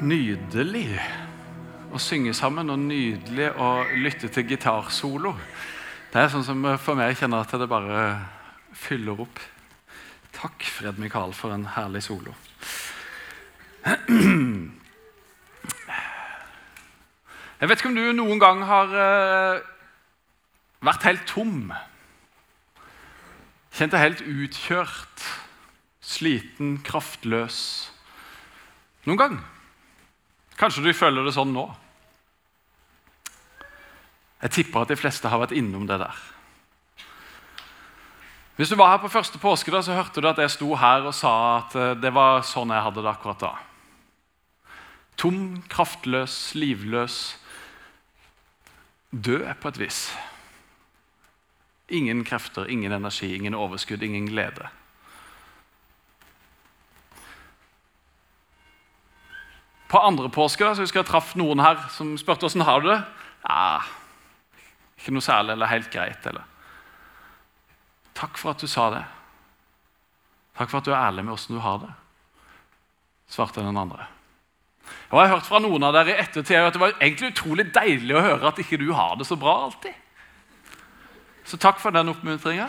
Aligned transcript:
nydelig 0.00 1.00
å 1.92 1.98
synge 2.00 2.32
sammen 2.36 2.70
og 2.72 2.78
nydelig 2.80 3.50
å 3.60 3.70
lytte 4.00 4.30
til 4.32 4.46
gitarsolo. 4.48 5.34
Det 6.10 6.22
er 6.22 6.30
sånn 6.32 6.46
som 6.46 6.62
for 6.80 6.98
meg 6.98 7.18
kjenner 7.18 7.44
at 7.44 7.52
det 7.60 7.68
bare 7.70 8.04
fyller 8.76 9.20
opp. 9.26 9.40
Takk, 10.34 10.62
Fred 10.64 10.98
Mikael, 11.02 11.34
for 11.36 11.52
en 11.54 11.66
herlig 11.74 12.02
solo. 12.06 12.34
Jeg 17.60 17.68
vet 17.68 17.78
ikke 17.78 17.90
om 17.90 17.98
du 17.98 18.12
noen 18.16 18.40
gang 18.40 18.62
har 18.64 18.88
eh, 18.96 19.60
vært 20.86 21.06
helt 21.10 21.26
tom. 21.28 21.72
Kjent 23.76 23.92
deg 23.92 24.00
helt 24.06 24.22
utkjørt, 24.24 25.24
sliten, 26.00 26.78
kraftløs. 26.86 27.58
Noen 29.04 29.20
gang. 29.20 29.36
Kanskje 30.60 30.84
du 30.84 30.92
føler 30.92 31.24
det 31.24 31.32
sånn 31.32 31.54
nå. 31.56 31.64
Jeg 34.40 34.52
tipper 34.58 34.84
at 34.84 34.92
de 34.92 34.98
fleste 35.00 35.28
har 35.32 35.40
vært 35.40 35.56
innom 35.56 35.86
det 35.88 35.96
der. 36.00 36.20
Hvis 38.60 38.68
du 38.68 38.76
var 38.76 38.92
her 38.92 39.00
på 39.00 39.08
første 39.08 39.40
påske, 39.40 39.72
da, 39.72 39.80
så 39.80 39.96
hørte 39.96 40.20
du 40.20 40.28
at 40.28 40.40
jeg 40.40 40.52
sto 40.52 40.74
her 40.76 41.06
og 41.08 41.14
sa 41.16 41.32
at 41.62 41.76
eh, 41.80 41.94
det 41.96 42.12
var 42.12 42.42
sånn 42.44 42.72
jeg 42.74 42.84
hadde 42.84 43.04
det 43.04 43.08
akkurat 43.08 43.40
da. 43.40 43.52
Tom, 45.20 45.62
kraftløs, 45.72 46.52
livløs. 46.56 47.16
Død 49.10 49.46
på 49.60 49.72
et 49.72 49.80
vis. 49.80 50.02
Ingen 51.88 52.20
krefter, 52.24 52.68
ingen 52.68 52.92
energi, 52.92 53.32
ingen 53.34 53.56
overskudd, 53.56 54.04
ingen 54.04 54.28
glede. 54.28 54.68
På 59.90 59.98
andre 60.06 60.30
påske 60.30 60.68
så 60.74 60.84
husker 60.84 61.02
jeg 61.02 61.10
traff 61.10 61.32
noen 61.38 61.62
her 61.62 61.80
som 61.90 62.12
spurte 62.20 62.46
åssen 62.46 62.62
har 62.66 62.82
du 62.82 62.92
det. 62.92 63.00
Ja, 63.42 63.80
ikke 65.00 65.14
noe 65.16 65.24
særlig 65.24 65.56
eller 65.56 65.70
helt 65.70 65.90
greit. 65.90 66.26
eller. 66.26 66.46
Takk 68.14 68.38
for 68.38 68.52
at 68.52 68.62
du 68.62 68.68
sa 68.70 68.90
det. 68.94 69.02
Takk 70.60 70.70
for 70.70 70.78
at 70.78 70.86
du 70.86 70.92
er 70.92 71.00
ærlig 71.00 71.24
med 71.24 71.34
åssen 71.34 71.56
du 71.56 71.62
har 71.64 71.78
det, 71.80 71.90
svarte 73.32 73.64
den 73.64 73.78
andre. 73.80 74.06
Og 75.10 75.18
Jeg 75.18 75.28
har 75.28 75.34
hørt 75.36 75.48
fra 75.48 75.60
noen 75.62 75.82
av 75.86 75.94
dere 75.94 76.12
i 76.12 76.20
ettertid 76.20 76.58
at 76.58 76.74
det 76.74 76.82
var 76.82 76.94
egentlig 76.98 77.32
utrolig 77.32 77.66
deilig 77.74 78.14
å 78.16 78.22
høre 78.24 78.50
at 78.50 78.58
ikke 78.62 78.78
du 78.80 78.90
har 78.92 79.16
det 79.18 79.26
så 79.26 79.38
bra 79.40 79.56
alltid. 79.64 79.94
Så 81.46 81.58
takk 81.58 81.80
for 81.82 81.94
den 81.94 82.12
oppmuntringa. 82.12 82.68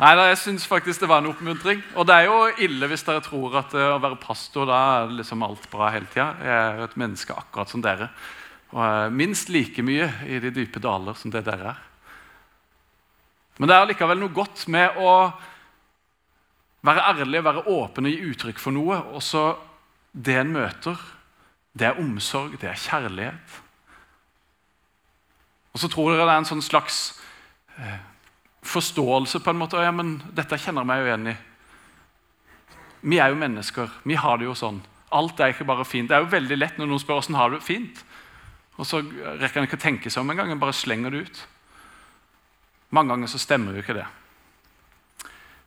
Nei, 0.00 0.14
jeg 0.30 0.38
syns 0.40 0.62
faktisk 0.64 1.02
det 1.02 1.10
var 1.10 1.20
en 1.20 1.28
oppmuntring. 1.28 1.82
Og 2.00 2.06
det 2.08 2.14
er 2.16 2.30
jo 2.30 2.36
ille 2.64 2.88
hvis 2.88 3.02
dere 3.04 3.20
tror 3.20 3.58
at 3.60 3.74
uh, 3.76 3.98
å 3.98 4.00
være 4.00 4.16
pastor 4.22 4.64
da 4.70 4.78
er 5.02 5.12
liksom 5.18 5.44
alt 5.44 5.66
bra 5.68 5.90
hele 5.92 6.08
tida. 6.08 6.30
Jeg 6.40 6.56
er 6.56 6.80
et 6.86 6.96
menneske 7.02 7.36
akkurat 7.36 7.68
som 7.68 7.82
dere. 7.84 8.08
Og 8.72 8.80
uh, 8.80 9.12
minst 9.12 9.52
like 9.52 9.84
mye 9.84 10.08
i 10.24 10.40
de 10.40 10.54
dype 10.56 10.80
daler 10.80 11.20
som 11.20 11.34
det 11.34 11.44
dere 11.44 11.74
er. 11.74 11.84
Men 13.60 13.68
det 13.68 13.76
er 13.76 13.90
likevel 13.90 14.22
noe 14.22 14.32
godt 14.32 14.64
med 14.72 14.96
å 15.04 15.12
være 16.88 17.08
ærlig, 17.12 17.44
være 17.44 17.68
åpen 17.68 18.08
og 18.08 18.14
gi 18.14 18.30
uttrykk 18.32 18.62
for 18.62 18.72
noe. 18.72 19.02
Og 19.12 19.20
så 19.20 19.50
det 20.16 20.40
en 20.40 20.54
møter, 20.56 20.96
det 21.76 21.90
er 21.90 22.00
omsorg, 22.00 22.56
det 22.56 22.72
er 22.72 22.86
kjærlighet. 22.88 23.60
Og 25.76 25.84
så 25.84 25.92
tror 25.92 26.14
dere 26.14 26.24
det 26.24 26.38
er 26.38 26.40
en 26.40 26.54
sånn 26.56 26.64
slags 26.64 27.10
uh, 27.76 28.00
forståelse 28.62 29.40
på 29.40 29.52
en 29.52 29.60
måte. 29.60 29.80
Ja, 29.80 29.92
men 29.94 30.18
dette 30.36 30.58
kjenner 30.60 30.84
jeg 30.84 30.90
meg 30.90 31.00
jo 31.00 31.08
igjen 31.08 31.30
i. 31.32 31.36
Vi 33.00 33.18
er 33.18 33.32
jo 33.32 33.40
mennesker. 33.40 33.92
Vi 34.04 34.18
har 34.20 34.38
det 34.38 34.48
jo 34.48 34.56
sånn. 34.58 34.82
Alt 35.16 35.40
er 35.40 35.54
ikke 35.54 35.66
bare 35.68 35.86
fint. 35.88 36.10
Det 36.10 36.16
er 36.16 36.24
jo 36.24 36.32
veldig 36.32 36.58
lett 36.58 36.78
når 36.78 36.90
noen 36.90 37.02
spør 37.02 37.20
hvordan 37.20 37.38
har 37.38 37.50
du 37.50 37.56
det 37.56 37.66
fint. 37.66 38.04
Og 38.76 38.86
så 38.88 39.00
rekker 39.00 39.60
en 39.60 39.68
ikke 39.68 39.80
å 39.80 39.86
tenke 39.86 40.12
seg 40.12 40.22
om 40.22 40.30
engang. 40.32 40.52
En 40.52 40.60
bare 40.60 40.76
slenger 40.76 41.12
det 41.12 41.24
ut. 41.26 41.42
Mange 42.94 43.14
ganger 43.14 43.30
så 43.30 43.40
stemmer 43.40 43.76
jo 43.76 43.84
ikke 43.84 43.96
det. 43.96 44.06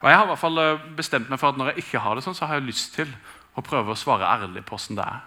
Og 0.04 0.10
Jeg 0.10 0.18
har 0.20 0.26
i 0.26 0.32
hvert 0.34 0.42
fall 0.42 0.60
eh, 0.60 0.88
bestemt 0.98 1.30
meg 1.32 1.40
for 1.40 1.54
at 1.54 1.60
når 1.60 1.72
jeg 1.72 1.86
ikke 1.86 2.02
har 2.04 2.16
det 2.16 2.26
sånn, 2.26 2.36
så 2.36 2.50
har 2.50 2.60
jeg 2.60 2.68
lyst 2.68 2.98
til 2.98 3.12
å 3.56 3.64
prøve 3.64 3.94
å 3.94 4.00
svare 4.00 4.28
ærlig 4.28 4.66
på 4.68 4.76
hvordan 4.76 5.00
det 5.00 5.06
er. 5.08 5.22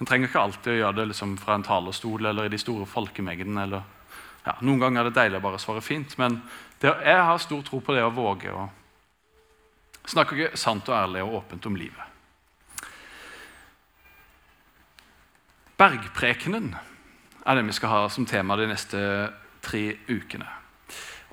En 0.00 0.08
trenger 0.08 0.30
ikke 0.30 0.40
alltid 0.40 0.72
å 0.72 0.78
gjøre 0.78 0.98
det 0.98 1.10
liksom 1.12 1.34
fra 1.38 1.58
en 1.58 1.66
talerstol 1.66 2.30
eller 2.30 2.48
i 2.48 2.52
de 2.54 2.58
store 2.58 2.86
folkemengdene. 2.88 3.62
eller 3.62 3.82
ja, 4.44 4.56
Noen 4.60 4.80
ganger 4.82 5.02
er 5.02 5.10
det 5.10 5.18
deilig 5.18 5.40
å 5.40 5.44
bare 5.46 5.60
svare 5.62 5.82
fint, 5.84 6.16
men 6.20 6.38
det, 6.80 6.90
jeg 6.90 7.20
har 7.28 7.38
stor 7.40 7.62
tro 7.64 7.80
på 7.80 7.94
det 7.96 8.04
å 8.04 8.12
våge 8.12 8.52
å 8.52 8.66
snakke 10.04 10.50
sant 10.60 10.88
og 10.90 10.96
ærlig 10.98 11.22
og 11.24 11.38
åpent 11.40 11.70
om 11.70 11.78
livet. 11.80 12.10
Bergprekenen 15.80 16.74
er 17.44 17.56
det 17.56 17.64
vi 17.66 17.74
skal 17.76 17.90
ha 17.90 18.02
som 18.12 18.26
tema 18.28 18.56
de 18.56 18.68
neste 18.68 19.00
tre 19.64 19.86
ukene. 20.08 20.46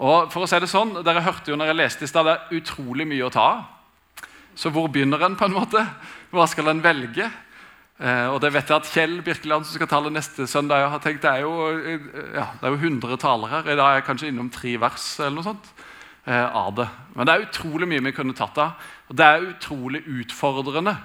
Og 0.01 0.31
for 0.33 0.43
å 0.43 0.49
si 0.49 0.57
det 0.63 0.71
sånn, 0.71 0.95
Dere 1.05 1.21
hørte 1.21 1.51
jo 1.51 1.59
når 1.59 1.71
jeg 1.71 1.77
leste 1.77 2.07
i 2.07 2.09
stad, 2.09 2.25
det 2.25 2.33
er 2.33 2.57
utrolig 2.61 3.05
mye 3.05 3.27
å 3.27 3.33
ta 3.33 3.43
av. 3.51 3.61
Så 4.57 4.71
hvor 4.73 4.89
begynner 4.91 5.21
en? 5.23 5.37
på 5.37 5.45
en 5.45 5.55
måte? 5.55 5.83
Hva 6.31 6.47
skal 6.49 6.71
en 6.71 6.81
velge? 6.83 7.27
Eh, 8.01 8.27
og 8.33 8.39
det 8.41 8.49
vet 8.55 8.65
jeg 8.65 8.81
at 8.81 8.89
Kjell 8.89 9.19
Birkeland, 9.21 9.67
som 9.67 9.77
skal 9.77 9.89
tale 9.89 10.09
neste 10.13 10.47
søndag, 10.49 10.87
har 10.89 11.01
tenkt 11.03 11.21
det 11.21 11.35
er 11.35 11.43
jo, 11.43 11.51
eh, 11.69 12.07
ja, 12.33 12.47
det 12.57 12.65
er 12.65 12.73
jo 12.73 12.79
100 12.81 13.19
talere. 13.21 13.61
I 13.61 13.77
dag 13.77 13.85
er 13.85 13.99
jeg 13.99 14.07
kanskje 14.07 14.31
innom 14.31 14.49
tre 14.49 14.73
vers 14.81 15.05
eller 15.19 15.37
noe 15.37 15.45
sånt 15.45 15.69
eh, 16.25 16.47
av 16.47 16.73
det. 16.79 16.87
Men 17.13 17.29
det 17.29 17.35
er 17.35 17.45
utrolig 17.45 17.89
mye 17.91 18.05
vi 18.07 18.15
kunne 18.17 18.37
tatt 18.37 18.57
av. 18.63 18.89
Og 19.11 19.19
det 19.21 19.27
er 19.27 19.47
utrolig 19.51 20.01
utfordrende, 20.09 20.97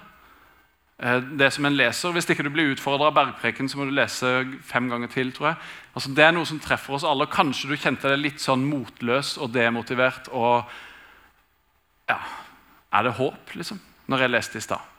det 1.36 1.50
som 1.52 1.66
en 1.68 1.76
leser. 1.76 2.14
Hvis 2.16 2.30
ikke 2.32 2.46
du 2.46 2.48
blir 2.54 2.72
utfordra 2.72 3.10
av 3.10 3.16
bergpreken, 3.18 3.68
så 3.68 3.76
må 3.76 3.84
du 3.84 3.92
lese 3.92 4.30
fem 4.64 4.88
ganger 4.88 5.12
til. 5.12 5.34
tror 5.36 5.50
jeg. 5.50 5.60
Altså, 5.92 6.14
det 6.16 6.24
er 6.24 6.32
noe 6.32 6.48
som 6.48 6.62
treffer 6.64 6.96
oss 6.96 7.04
alle. 7.04 7.28
Kanskje 7.28 7.68
du 7.68 7.76
kjente 7.76 8.08
deg 8.08 8.22
litt 8.22 8.40
sånn 8.40 8.64
motløs 8.64 9.36
og 9.36 9.52
demotivert. 9.52 10.32
og 10.32 10.64
ja, 12.08 12.20
Er 12.88 13.02
det 13.04 13.18
håp, 13.20 13.52
liksom? 13.52 13.82
Når 14.08 14.24
jeg 14.24 14.38
leste 14.38 14.56
i 14.56 14.64
stad 14.64 14.95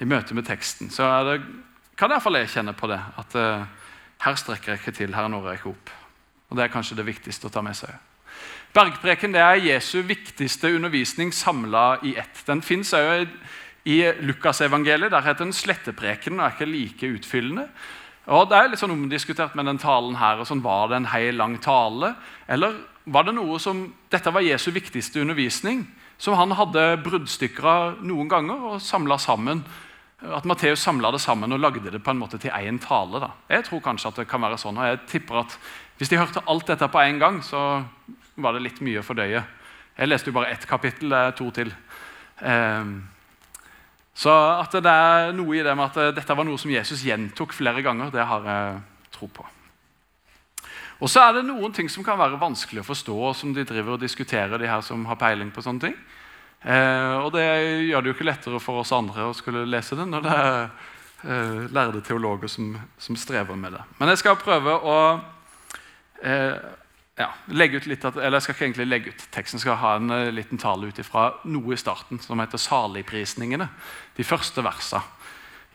i 0.00 0.08
møte 0.08 0.34
med 0.36 0.44
teksten, 0.44 0.90
så 0.92 1.08
det, 1.24 1.40
kan 1.96 2.12
iallfall 2.12 2.36
jeg 2.36 2.52
kjenne 2.52 2.74
på 2.76 2.88
det. 2.90 2.98
At 3.16 3.36
uh, 3.40 3.64
her 4.24 4.36
strekker 4.36 4.74
jeg 4.74 4.82
ikke 4.82 4.96
til, 4.98 5.14
her 5.16 5.28
når 5.32 5.48
jeg 5.48 5.60
ikke 5.60 5.72
opp. 5.72 5.92
Og 6.50 6.56
Det 6.56 6.64
er 6.64 6.72
kanskje 6.72 6.98
det 6.98 7.06
viktigste 7.08 7.48
å 7.48 7.52
ta 7.54 7.62
med 7.64 7.76
seg. 7.78 7.94
Bergpreken 8.76 9.32
det 9.32 9.40
er 9.40 9.62
Jesu 9.64 10.02
viktigste 10.04 10.74
undervisning 10.76 11.32
samla 11.32 12.02
i 12.04 12.12
ett. 12.20 12.42
Den 12.46 12.60
fins 12.62 12.92
òg 12.94 13.30
i 13.88 14.02
Lukasevangeliet. 14.20 15.14
Der 15.14 15.24
heter 15.24 15.46
den 15.46 15.56
Slettepreken 15.56 16.36
og 16.36 16.44
er 16.44 16.52
ikke 16.52 16.68
like 16.68 17.12
utfyllende. 17.16 17.68
Og 18.26 18.50
Det 18.50 18.58
er 18.58 18.68
litt 18.68 18.82
sånn 18.82 18.92
omdiskutert 18.92 19.54
med 19.56 19.66
den 19.70 19.78
talen 19.78 20.18
her. 20.20 20.40
og 20.40 20.46
sånn, 20.46 20.62
Var 20.62 20.88
det 20.88 20.96
en 20.96 21.12
hel 21.14 21.34
lang 21.34 21.58
tale? 21.58 22.16
Eller 22.48 22.76
var 23.06 23.24
det 23.24 23.34
noe 23.34 23.58
som 23.58 23.94
Dette 24.10 24.30
var 24.30 24.42
Jesu 24.42 24.70
viktigste 24.70 25.20
undervisning, 25.20 25.86
som 26.18 26.34
han 26.34 26.50
hadde 26.50 27.02
bruddstykker 27.04 27.64
av 27.64 28.02
noen 28.02 28.28
ganger 28.28 28.74
og 28.74 28.82
samla 28.82 29.18
sammen 29.18 29.64
at 30.24 30.46
Matteus 30.48 30.80
samla 30.80 31.10
det 31.12 31.20
sammen 31.20 31.52
og 31.52 31.60
lagde 31.60 31.90
det 31.92 32.00
på 32.02 32.10
en 32.10 32.20
måte 32.20 32.38
til 32.40 32.54
én 32.54 32.78
tale. 32.80 33.20
Da. 33.20 33.30
Jeg 33.52 33.66
tror 33.66 33.82
kanskje 33.84 34.08
at 34.08 34.22
det 34.22 34.28
kan 34.28 34.40
være 34.40 34.58
sånn, 34.58 34.78
og 34.78 34.88
jeg 34.88 35.02
tipper 35.10 35.42
at 35.44 35.58
Hvis 35.96 36.10
de 36.12 36.18
hørte 36.20 36.42
alt 36.44 36.66
dette 36.68 36.88
på 36.92 37.00
en 37.00 37.18
gang, 37.18 37.38
så 37.40 37.82
var 38.36 38.52
det 38.52 38.60
litt 38.66 38.80
mye 38.84 39.00
å 39.00 39.04
fordøye. 39.04 39.40
Jeg 39.96 40.08
leste 40.10 40.28
jo 40.28 40.34
bare 40.36 40.50
ett 40.52 40.66
kapittel, 40.68 41.08
det 41.08 41.16
er 41.16 41.30
to 41.32 41.46
til. 41.56 41.70
Um, 42.44 43.08
så 44.12 44.34
at 44.60 44.76
det 44.76 44.92
er 44.92 45.32
noe 45.32 45.56
i 45.56 45.62
det 45.64 45.72
med 45.72 45.88
at 45.88 46.12
dette 46.18 46.36
var 46.36 46.44
noe 46.44 46.60
som 46.60 46.68
Jesus 46.68 47.00
gjentok 47.00 47.56
flere 47.56 47.80
ganger, 47.80 48.12
det 48.12 48.28
har 48.28 48.44
jeg 48.44 48.76
tro 49.16 49.30
på. 49.38 49.46
Og 51.00 51.08
så 51.08 51.24
er 51.24 51.38
det 51.38 51.46
noen 51.48 51.72
ting 51.72 51.88
som 51.92 52.04
kan 52.04 52.20
være 52.20 52.40
vanskelig 52.40 52.84
å 52.84 52.90
forstå, 52.90 53.16
og 53.16 53.36
som 53.36 53.56
de 53.56 53.64
driver 53.64 53.96
og 53.96 54.04
diskuterer, 54.04 54.56
de 54.60 54.68
her 54.68 54.84
som 54.84 55.04
har 55.08 55.16
peiling 55.20 55.48
på 55.48 55.64
sånne 55.64 55.88
ting. 55.88 55.96
Eh, 56.66 57.16
og 57.22 57.30
det 57.36 57.46
gjør 57.86 58.02
det 58.02 58.10
jo 58.10 58.16
ikke 58.16 58.26
lettere 58.26 58.60
for 58.62 58.82
oss 58.82 58.90
andre 58.94 59.28
å 59.28 59.34
skulle 59.36 59.66
lese 59.70 59.98
det 59.98 60.06
når 60.10 60.24
det 60.24 60.32
er 60.34 60.56
eh, 60.66 61.60
lærde 61.70 62.02
teologer 62.06 62.50
som, 62.50 62.72
som, 62.98 63.18
strever 63.18 63.58
med 63.58 63.76
det. 63.76 63.84
Men 64.00 64.10
jeg 64.10 64.24
skal 64.24 64.40
prøve 64.40 64.74
å 64.74 64.96
eh, 66.26 66.56
ja, 67.16 67.28
legge 67.54 67.78
ut 67.78 67.86
litt, 67.86 68.02
eller 68.10 68.40
jeg 68.40 68.46
skal 68.48 68.56
ikke 68.56 68.66
egentlig 68.66 68.88
legge 68.88 69.12
ut 69.14 69.26
teksten, 69.32 69.62
skal 69.62 69.78
ha 69.80 69.94
en 69.96 70.12
uh, 70.12 70.32
liten 70.34 70.60
tale 70.60 70.90
ut 70.90 70.98
ifra 71.00 71.30
noe 71.48 71.72
i 71.72 71.80
starten 71.80 72.20
som 72.20 72.42
heter 72.42 72.60
'Saligprisningene'. 72.60 73.70
De 74.18 74.26
første 74.26 74.64
versene 74.64 75.00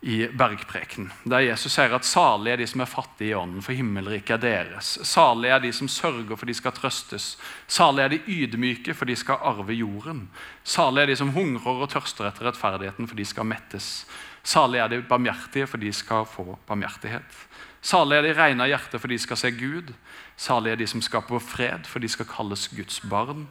i 0.01 0.25
bergpreken, 0.33 1.11
der 1.29 1.43
Jesus 1.45 1.75
sier 1.75 1.93
at 1.93 2.05
salige 2.09 2.55
er 2.55 2.59
de 2.63 2.65
som 2.65 2.81
er 2.81 2.89
fattige 2.89 3.29
i 3.29 3.35
ånden, 3.37 3.61
for 3.61 3.77
himmelriket 3.77 4.33
er 4.33 4.41
deres. 4.41 4.95
Salige 5.05 5.53
er 5.53 5.59
de 5.61 5.69
som 5.73 5.87
sørger, 5.87 6.35
for 6.35 6.49
de 6.49 6.55
skal 6.57 6.73
trøstes. 6.73 7.35
Salige 7.67 8.03
er 8.07 8.13
de 8.15 8.21
ydmyke, 8.25 8.95
for 8.97 9.05
de 9.05 9.15
skal 9.15 9.37
arve 9.45 9.75
jorden. 9.77 10.23
Salige 10.63 11.03
er 11.03 11.11
de 11.11 11.15
som 11.19 11.29
hungrer 11.35 11.83
og 11.85 11.89
tørster 11.93 12.25
etter 12.25 12.47
rettferdigheten, 12.49 13.07
for 13.07 13.15
de 13.15 13.25
skal 13.25 13.45
mettes. 13.45 14.07
Salige 14.43 14.81
er 14.81 14.87
de 14.87 15.01
barmhjertige, 15.05 15.67
for 15.67 15.77
de 15.77 15.93
skal 15.93 16.25
få 16.25 16.57
barmhjertighet. 16.67 17.37
Salige 17.81 18.17
er 18.17 18.25
de 18.25 18.33
rene 18.39 18.65
av 18.65 18.71
hjerte, 18.73 18.99
for 18.99 19.07
de 19.07 19.19
skal 19.21 19.37
se 19.37 19.51
Gud. 19.53 19.91
Salige 20.35 20.73
er 20.73 20.81
de 20.81 20.87
som 20.87 21.03
skaper 21.05 21.43
fred, 21.45 21.85
for 21.85 22.01
de 22.01 22.09
skal 22.09 22.25
kalles 22.25 22.71
Guds 22.73 23.03
barn. 23.05 23.45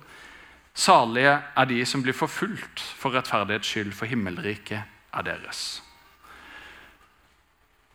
Salige 0.75 1.37
er 1.39 1.71
de 1.71 1.79
som 1.87 2.03
blir 2.03 2.19
forfulgt 2.19 2.83
for 2.99 3.15
rettferdighets 3.15 3.71
skyld, 3.71 3.95
for 3.95 4.11
himmelriket 4.11 4.83
er 5.15 5.23
deres. 5.31 5.79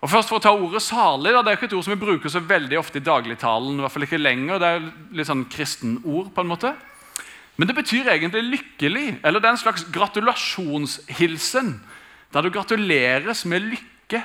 Og 0.03 0.11
først 0.11 0.29
For 0.29 0.37
å 0.37 0.43
ta 0.43 0.51
ordet 0.51 0.81
'salig' 0.83 1.33
da, 1.33 1.41
det 1.41 1.51
er 1.51 1.57
ikke 1.57 1.65
et 1.71 1.77
ord 1.77 1.83
som 1.83 1.93
vi 1.93 2.05
bruker 2.05 2.29
så 2.29 2.39
veldig 2.39 2.77
ofte 2.79 2.99
i 2.99 3.05
dagligtalen. 3.05 3.77
i 3.77 3.81
hvert 3.81 3.91
fall 3.91 4.03
ikke 4.03 4.17
lenger, 4.17 4.59
Det 4.59 4.67
er 4.67 4.91
litt 5.11 5.27
sånn 5.27 5.45
kristen 5.49 6.01
ord 6.03 6.33
på 6.33 6.41
en 6.41 6.47
måte. 6.47 6.75
Men 7.57 7.67
det 7.67 7.75
betyr 7.75 8.11
egentlig 8.11 8.43
'lykkelig', 8.43 9.19
eller 9.23 9.39
det 9.39 9.47
er 9.47 9.51
en 9.51 9.57
slags 9.57 9.83
gratulasjonshilsen. 9.91 11.81
Der 12.33 12.41
du 12.41 12.49
gratuleres 12.49 13.45
med 13.45 13.61
lykke 13.61 14.23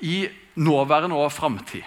i 0.00 0.28
nåværende 0.56 1.16
og 1.16 1.32
framtid. 1.32 1.82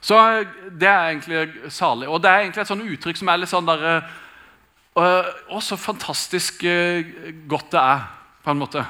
Så 0.00 0.46
det 0.78 0.88
er 0.88 1.08
egentlig 1.10 1.72
salig. 1.72 2.08
Og 2.08 2.22
det 2.22 2.30
er 2.30 2.38
egentlig 2.38 2.60
et 2.60 2.68
sånn 2.68 2.88
uttrykk 2.88 3.16
som 3.16 3.28
er 3.28 3.36
litt 3.36 3.48
sånn 3.48 3.66
der, 3.66 4.02
Å, 4.96 5.60
så 5.60 5.76
fantastisk 5.76 6.62
godt 7.48 7.70
det 7.70 7.80
er, 7.80 8.06
på 8.42 8.50
en 8.50 8.58
måte. 8.58 8.86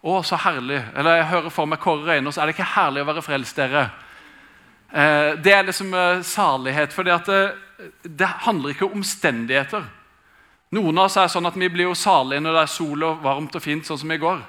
Å, 0.00 0.20
så 0.24 0.38
herlig. 0.40 0.80
Eller 0.96 1.18
jeg 1.18 1.30
hører 1.34 1.52
for 1.52 1.68
meg 1.68 1.80
Kåre 1.82 2.06
Reiner, 2.08 2.32
så 2.32 2.40
er 2.40 2.48
det 2.48 2.56
ikke 2.56 2.72
herlig 2.72 3.02
å 3.04 3.08
være 3.10 3.24
frelst, 3.24 3.58
dere. 3.58 3.88
Eh, 4.90 5.34
det 5.44 5.52
er 5.52 5.66
liksom 5.68 5.92
eh, 5.94 6.22
salighet, 6.26 6.94
for 6.96 7.06
det, 7.06 7.18
det, 8.02 8.30
handler 8.46 8.72
ikke 8.72 8.88
om 8.88 9.00
omstendigheter. 9.00 9.84
Noen 10.74 10.98
av 11.02 11.10
oss 11.10 11.18
er 11.20 11.28
sånn 11.30 11.50
at 11.50 11.58
vi 11.58 11.68
blir 11.68 11.90
jo 11.90 11.98
salige 11.98 12.42
når 12.42 12.56
det 12.56 12.64
er 12.64 12.72
sol 12.72 13.06
og 13.06 13.20
varmt 13.22 13.58
og 13.58 13.62
fint, 13.62 13.86
sånn 13.86 14.00
som 14.00 14.14
i 14.14 14.20
går. 14.22 14.40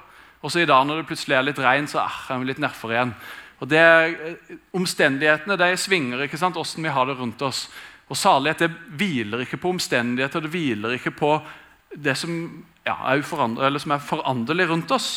Og 0.42 0.54
så 0.54 0.64
i 0.64 0.70
dag 0.70 0.86
når 0.88 1.02
det 1.02 1.08
plutselig 1.10 1.38
er 1.38 1.46
litt 1.46 1.62
regn, 1.62 1.90
så 1.92 2.00
eh, 2.06 2.20
er 2.32 2.42
vi 2.42 2.50
litt 2.50 2.62
nedfor 2.64 2.96
igjen. 2.96 3.16
Og 3.62 3.70
det, 3.70 3.78
er 3.78 4.38
Omstendighetene 4.74 5.58
de 5.60 5.74
svinger 5.78 6.24
ikke 6.26 6.40
sant, 6.40 6.56
hvordan 6.56 6.88
vi 6.88 6.94
har 6.96 7.10
det 7.10 7.18
rundt 7.20 7.44
oss. 7.46 7.66
Og 8.08 8.18
Salighet 8.18 8.64
det 8.64 8.72
hviler 8.98 9.44
ikke 9.44 9.60
på 9.62 9.76
omstendigheter, 9.76 10.44
det 10.44 10.52
hviler 10.52 10.96
ikke 10.96 11.14
på 11.16 11.36
det 11.92 12.16
som, 12.18 12.34
ja, 12.88 12.96
er, 13.12 13.22
som 13.24 13.94
er 13.94 14.04
foranderlig 14.04 14.68
rundt 14.72 14.92
oss. 14.96 15.12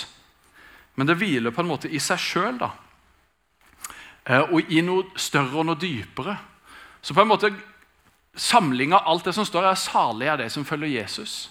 Men 0.95 1.09
det 1.09 1.19
hviler 1.19 1.55
på 1.55 1.63
en 1.65 1.71
måte 1.71 1.91
i 1.91 2.01
seg 2.03 2.21
sjøl. 2.21 2.59
da. 2.59 2.71
og 4.51 4.71
i 4.73 4.81
noe 4.81 5.11
større 5.17 5.59
og 5.61 5.67
noe 5.67 5.79
dypere. 5.81 6.37
Så 7.03 7.15
på 7.15 7.21
en 7.21 7.29
måte 7.29 7.51
samling 8.35 8.95
av 8.95 9.07
alt 9.07 9.25
det 9.25 9.35
som 9.35 9.45
står, 9.47 9.67
er 9.69 9.75
salig 9.79 10.29
er 10.29 10.39
det 10.41 10.51
som 10.53 10.65
følger 10.65 10.89
Jesus. 10.89 11.51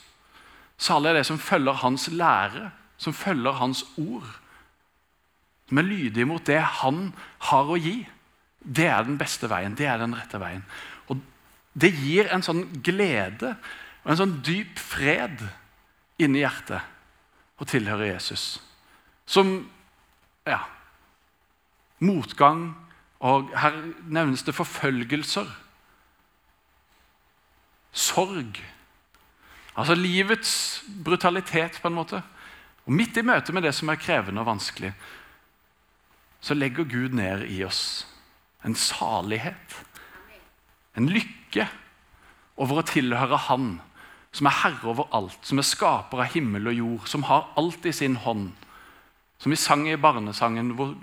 Salig 0.78 1.12
er 1.12 1.20
det 1.20 1.28
som 1.28 1.40
følger 1.40 1.84
hans 1.84 2.08
lære, 2.12 2.72
som 2.98 3.14
følger 3.14 3.60
hans 3.60 3.84
ord. 3.98 4.28
Som 5.70 5.78
er 5.78 5.88
lydige 5.88 6.26
mot 6.26 6.44
det 6.46 6.60
han 6.82 7.14
har 7.50 7.70
å 7.70 7.78
gi. 7.80 8.02
Det 8.64 8.88
er 8.88 9.06
den 9.06 9.20
beste 9.20 9.50
veien. 9.52 9.76
Det 9.76 9.88
er 9.88 10.02
den 10.02 10.16
rette 10.16 10.40
veien. 10.42 10.66
Og 11.08 11.22
Det 11.74 11.90
gir 11.90 12.28
en 12.30 12.44
sånn 12.46 12.68
glede 12.86 13.56
og 14.04 14.12
en 14.12 14.20
sånn 14.20 14.36
dyp 14.46 14.78
fred 14.78 15.40
inni 16.22 16.44
hjertet 16.44 16.84
å 17.58 17.66
tilhøre 17.66 18.12
Jesus. 18.12 18.60
Som 19.26 19.70
ja, 20.48 20.60
motgang, 22.00 22.74
og 23.24 23.52
her 23.56 23.78
nevnes 24.12 24.44
det 24.44 24.56
forfølgelser. 24.56 25.48
Sorg. 27.94 28.60
Altså 29.78 29.96
livets 29.96 30.84
brutalitet, 31.04 31.80
på 31.82 31.88
en 31.88 31.98
måte. 31.98 32.22
Og 32.86 32.94
Midt 32.94 33.18
i 33.18 33.24
møte 33.26 33.54
med 33.56 33.64
det 33.64 33.74
som 33.76 33.90
er 33.90 34.02
krevende 34.02 34.44
og 34.44 34.50
vanskelig, 34.52 34.92
så 36.44 36.54
legger 36.54 36.84
Gud 36.84 37.16
ned 37.16 37.46
i 37.48 37.64
oss 37.64 38.04
en 38.64 38.76
salighet, 38.76 39.80
en 40.96 41.08
lykke 41.10 41.68
over 42.60 42.82
å 42.82 42.88
tilhøre 42.88 43.40
Han, 43.48 43.78
som 44.34 44.48
er 44.50 44.60
herre 44.64 44.90
over 44.90 45.10
alt, 45.16 45.40
som 45.46 45.60
er 45.62 45.68
skaper 45.68 46.24
av 46.24 46.32
himmel 46.34 46.72
og 46.72 46.78
jord, 46.78 47.08
som 47.10 47.26
har 47.30 47.52
alt 47.60 47.86
i 47.86 47.94
sin 47.96 48.16
hånd. 48.24 48.52
Som 49.44 49.52
vi 49.52 49.60
sang 49.60 49.84
i 49.90 50.00
barnesangen, 50.00 50.72
hvor, 50.78 50.94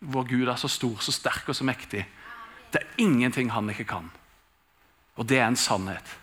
hvor 0.00 0.24
Gud 0.24 0.48
er 0.48 0.56
så 0.56 0.70
stor, 0.72 1.02
så 1.04 1.12
sterk 1.12 1.50
og 1.52 1.56
så 1.58 1.66
mektig. 1.68 2.06
Det 2.72 2.80
er 2.80 3.02
ingenting 3.04 3.50
han 3.52 3.68
ikke 3.70 3.84
kan. 3.84 4.08
Og 5.20 5.28
det 5.28 5.38
er 5.38 5.50
en 5.50 5.60
sannhet. 5.60 6.14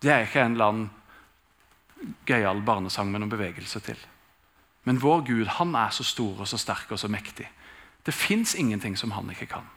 Det 0.00 0.10
er 0.10 0.24
ikke 0.24 0.40
en 0.40 0.56
eller 0.56 0.72
annen 0.72 0.88
gøyal 2.26 2.64
barnesang 2.64 3.12
med 3.12 3.20
noen 3.20 3.34
bevegelse 3.34 3.82
til. 3.84 4.00
Men 4.88 4.98
vår 5.04 5.20
Gud 5.28 5.52
han 5.60 5.76
er 5.78 5.92
så 5.94 6.06
stor 6.06 6.40
og 6.40 6.48
så 6.48 6.58
sterk 6.58 6.90
og 6.90 6.98
så 6.98 7.12
mektig. 7.12 7.46
Det 8.02 8.16
fins 8.16 8.56
ingenting 8.58 8.96
som 8.98 9.12
han 9.14 9.30
ikke 9.30 9.52
kan. 9.52 9.68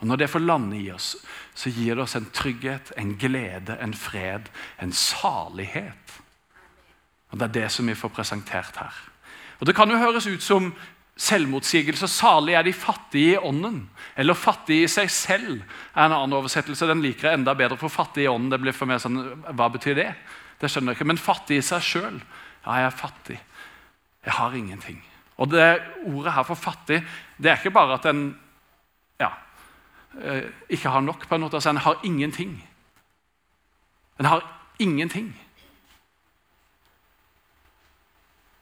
Og 0.00 0.06
Når 0.06 0.16
det 0.16 0.30
får 0.30 0.44
lande 0.44 0.76
i 0.76 0.90
oss, 0.92 1.14
så 1.54 1.70
gir 1.70 1.94
det 1.94 2.02
oss 2.02 2.16
en 2.18 2.28
trygghet, 2.34 2.92
en 2.98 3.14
glede, 3.16 3.78
en 3.80 3.94
fred, 3.94 4.50
en 4.82 4.92
salighet. 4.92 6.20
Og 7.30 7.38
Det 7.38 7.44
er 7.44 7.60
det 7.62 7.70
som 7.72 7.86
vi 7.86 7.94
får 7.94 8.08
presentert 8.08 8.76
her. 8.76 8.92
Og 9.60 9.66
Det 9.66 9.74
kan 9.76 9.90
jo 9.90 9.98
høres 10.00 10.26
ut 10.26 10.42
som 10.42 10.72
selvmotsigelse. 11.16 12.08
Salig 12.08 12.54
er 12.54 12.62
de 12.66 12.72
fattige 12.76 13.34
i 13.34 13.38
ånden. 13.40 13.88
Eller 14.16 14.36
fattige 14.36 14.84
i 14.84 14.90
seg 14.90 15.10
selv 15.10 15.62
er 15.94 16.04
en 16.04 16.12
annen 16.12 16.36
oversettelse. 16.36 16.88
Den 16.88 17.02
liker 17.04 17.30
jeg 17.30 17.40
enda 17.40 17.54
bedre. 17.56 17.78
For 17.80 17.92
fattig 17.92 18.26
i 18.26 18.30
ånden 18.30 18.52
det 18.52 18.60
blir 18.60 18.76
for 18.76 18.88
meg 18.88 19.00
sånn, 19.00 19.22
Hva 19.48 19.70
betyr 19.72 19.96
det? 19.96 20.10
Det 20.60 20.70
skjønner 20.70 20.92
jeg 20.92 21.00
ikke. 21.00 21.10
Men 21.12 21.20
fattig 21.20 21.60
i 21.60 21.64
seg 21.64 21.84
sjøl. 21.84 22.20
Ja, 22.66 22.80
jeg 22.82 22.90
er 22.90 22.98
fattig. 23.00 23.38
Jeg 24.26 24.36
har 24.36 24.56
ingenting. 24.58 25.00
Og 25.36 25.50
det 25.52 25.66
ordet 26.08 26.32
her 26.32 26.46
for 26.48 26.58
fattig, 26.58 27.02
det 27.36 27.50
er 27.50 27.58
ikke 27.60 27.74
bare 27.76 27.98
at 27.98 28.06
en 28.08 28.22
ja, 29.20 29.30
eh, 30.20 30.48
ikke 30.72 30.90
har 30.90 31.04
nok, 31.04 31.28
på 31.28 31.36
en 31.36 31.44
måte. 31.44 31.56
Altså, 31.56 31.70
en 31.70 31.84
har 31.84 32.00
ingenting. 32.04 32.56
En 34.18 34.28
har 34.28 34.44
ingenting. 34.78 35.34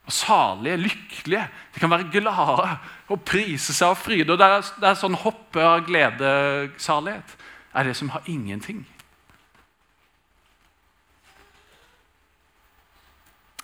Og 0.05 0.12
salige, 0.12 0.77
lykkelige. 0.77 1.49
De 1.75 1.81
kan 1.81 1.91
være 1.91 2.11
glade 2.12 2.77
og 3.09 3.23
prise 3.25 3.73
seg 3.73 3.89
av 3.89 3.97
fryde. 3.97 4.33
og 4.33 4.39
Det 4.39 4.47
er, 4.47 4.67
det 4.81 4.89
er 4.91 4.99
sånn 5.01 5.17
hoppe 5.17 5.65
av 5.65 5.87
gledesalighet. 5.87 7.37
er 7.75 7.85
det 7.85 7.97
som 7.97 8.09
har 8.09 8.23
ingenting. 8.27 8.85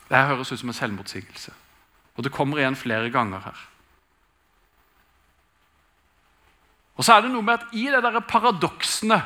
Det 0.08 0.16
her 0.16 0.26
høres 0.32 0.52
ut 0.52 0.58
som 0.58 0.68
en 0.72 0.74
selvmotsigelse. 0.74 1.52
Og 2.16 2.24
det 2.24 2.32
kommer 2.32 2.58
igjen 2.58 2.76
flere 2.76 3.10
ganger 3.10 3.44
her. 3.44 3.60
Og 6.96 7.04
så 7.04 7.14
er 7.14 7.22
det 7.22 7.30
noe 7.30 7.44
med 7.46 7.60
at 7.60 7.70
i 7.72 7.86
de 7.88 8.00
der 8.02 8.20
paradoksene 8.20 9.20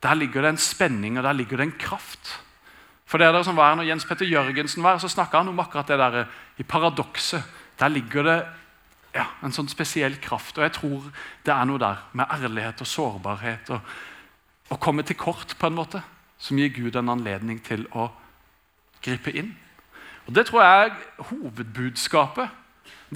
der 0.00 0.14
ligger 0.16 0.42
det 0.42 0.54
en 0.54 0.62
spenning 0.62 1.18
og 1.18 1.24
der 1.26 1.36
ligger 1.36 1.60
det 1.60 1.66
en 1.66 1.78
kraft. 1.78 2.38
For 3.10 3.18
det 3.18 3.32
der 3.34 3.42
som 3.42 3.58
var 3.58 3.74
når 3.74 3.88
Jens 3.88 4.06
Petter 4.06 4.28
Jørgensen 4.28 4.84
var, 4.86 5.00
så 5.02 5.08
snakka 5.10 5.40
han 5.40 5.50
om 5.50 5.58
akkurat 5.58 5.88
det 5.90 5.98
der 5.98 6.24
i 6.58 6.62
paradokset. 6.62 7.42
Der 7.80 7.88
ligger 7.88 8.22
det 8.22 8.38
ja, 9.14 9.24
en 9.42 9.54
sånn 9.54 9.68
spesiell 9.68 10.14
kraft. 10.22 10.58
Og 10.58 10.62
jeg 10.62 10.76
tror 10.76 11.08
det 11.46 11.50
er 11.50 11.66
noe 11.66 11.80
der 11.82 12.04
med 12.14 12.30
ærlighet 12.30 12.84
og 12.84 12.86
sårbarhet. 12.86 13.72
Og 13.74 14.76
å 14.76 14.78
komme 14.78 15.02
til 15.02 15.18
kort, 15.18 15.56
på 15.58 15.66
en 15.66 15.74
måte, 15.74 16.04
som 16.38 16.58
gir 16.60 16.70
Gud 16.70 16.94
en 16.96 17.10
anledning 17.10 17.58
til 17.66 17.88
å 17.90 18.12
gripe 19.02 19.34
inn. 19.34 19.56
Og 20.28 20.34
Det 20.34 20.46
tror 20.46 20.62
jeg 20.62 20.86
er 20.86 21.24
hovedbudskapet. 21.32 22.48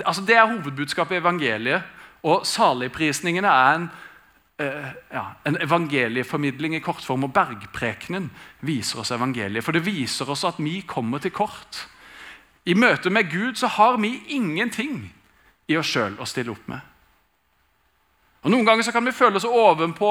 Altså 0.04 0.26
Det 0.26 0.34
er 0.34 0.50
hovedbudskapet 0.50 1.14
i 1.14 1.22
evangeliet. 1.22 1.86
Og 2.24 2.42
saligprisningene 2.48 3.46
er 3.46 3.74
en 3.76 3.88
Eh, 3.88 4.13
ja, 4.58 5.24
en 5.44 5.56
evangelieformidling 5.60 6.76
i 6.76 6.82
kortform. 6.84 7.26
Og 7.26 7.34
bergprekenen 7.34 8.30
viser 8.62 9.02
oss 9.02 9.12
evangeliet. 9.14 9.64
For 9.64 9.74
det 9.74 9.86
viser 9.86 10.30
oss 10.30 10.44
at 10.46 10.60
vi 10.62 10.80
kommer 10.86 11.22
til 11.22 11.34
kort. 11.34 11.86
I 12.64 12.74
møte 12.74 13.10
med 13.12 13.30
Gud 13.30 13.58
så 13.60 13.68
har 13.68 13.98
vi 14.00 14.16
ingenting 14.32 15.12
i 15.68 15.76
oss 15.76 15.90
sjøl 15.90 16.16
å 16.20 16.28
stille 16.28 16.54
opp 16.54 16.68
med. 16.70 16.80
Og 18.44 18.52
Noen 18.52 18.66
ganger 18.68 18.84
så 18.84 18.92
kan 18.92 19.04
vi 19.06 19.16
føle 19.16 19.40
oss 19.40 19.48
ovenpå. 19.48 20.08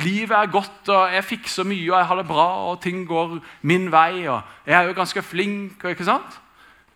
Livet 0.00 0.36
er 0.36 0.52
godt, 0.52 0.88
og 0.88 1.12
jeg 1.12 1.24
fikser 1.28 1.68
mye, 1.68 1.90
og 1.90 1.98
jeg 1.98 2.08
har 2.08 2.20
det 2.20 2.28
bra, 2.28 2.46
og 2.70 2.80
ting 2.80 3.02
går 3.08 3.34
min 3.68 3.90
vei. 3.92 4.24
og 4.28 4.40
Jeg 4.64 4.76
er 4.78 4.88
jo 4.88 4.96
ganske 4.96 5.22
flink. 5.22 5.84
og 5.84 5.90
ikke 5.90 6.08
sant? 6.08 6.40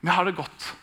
Vi 0.00 0.08
har 0.08 0.24
det 0.24 0.36
godt. 0.36 0.74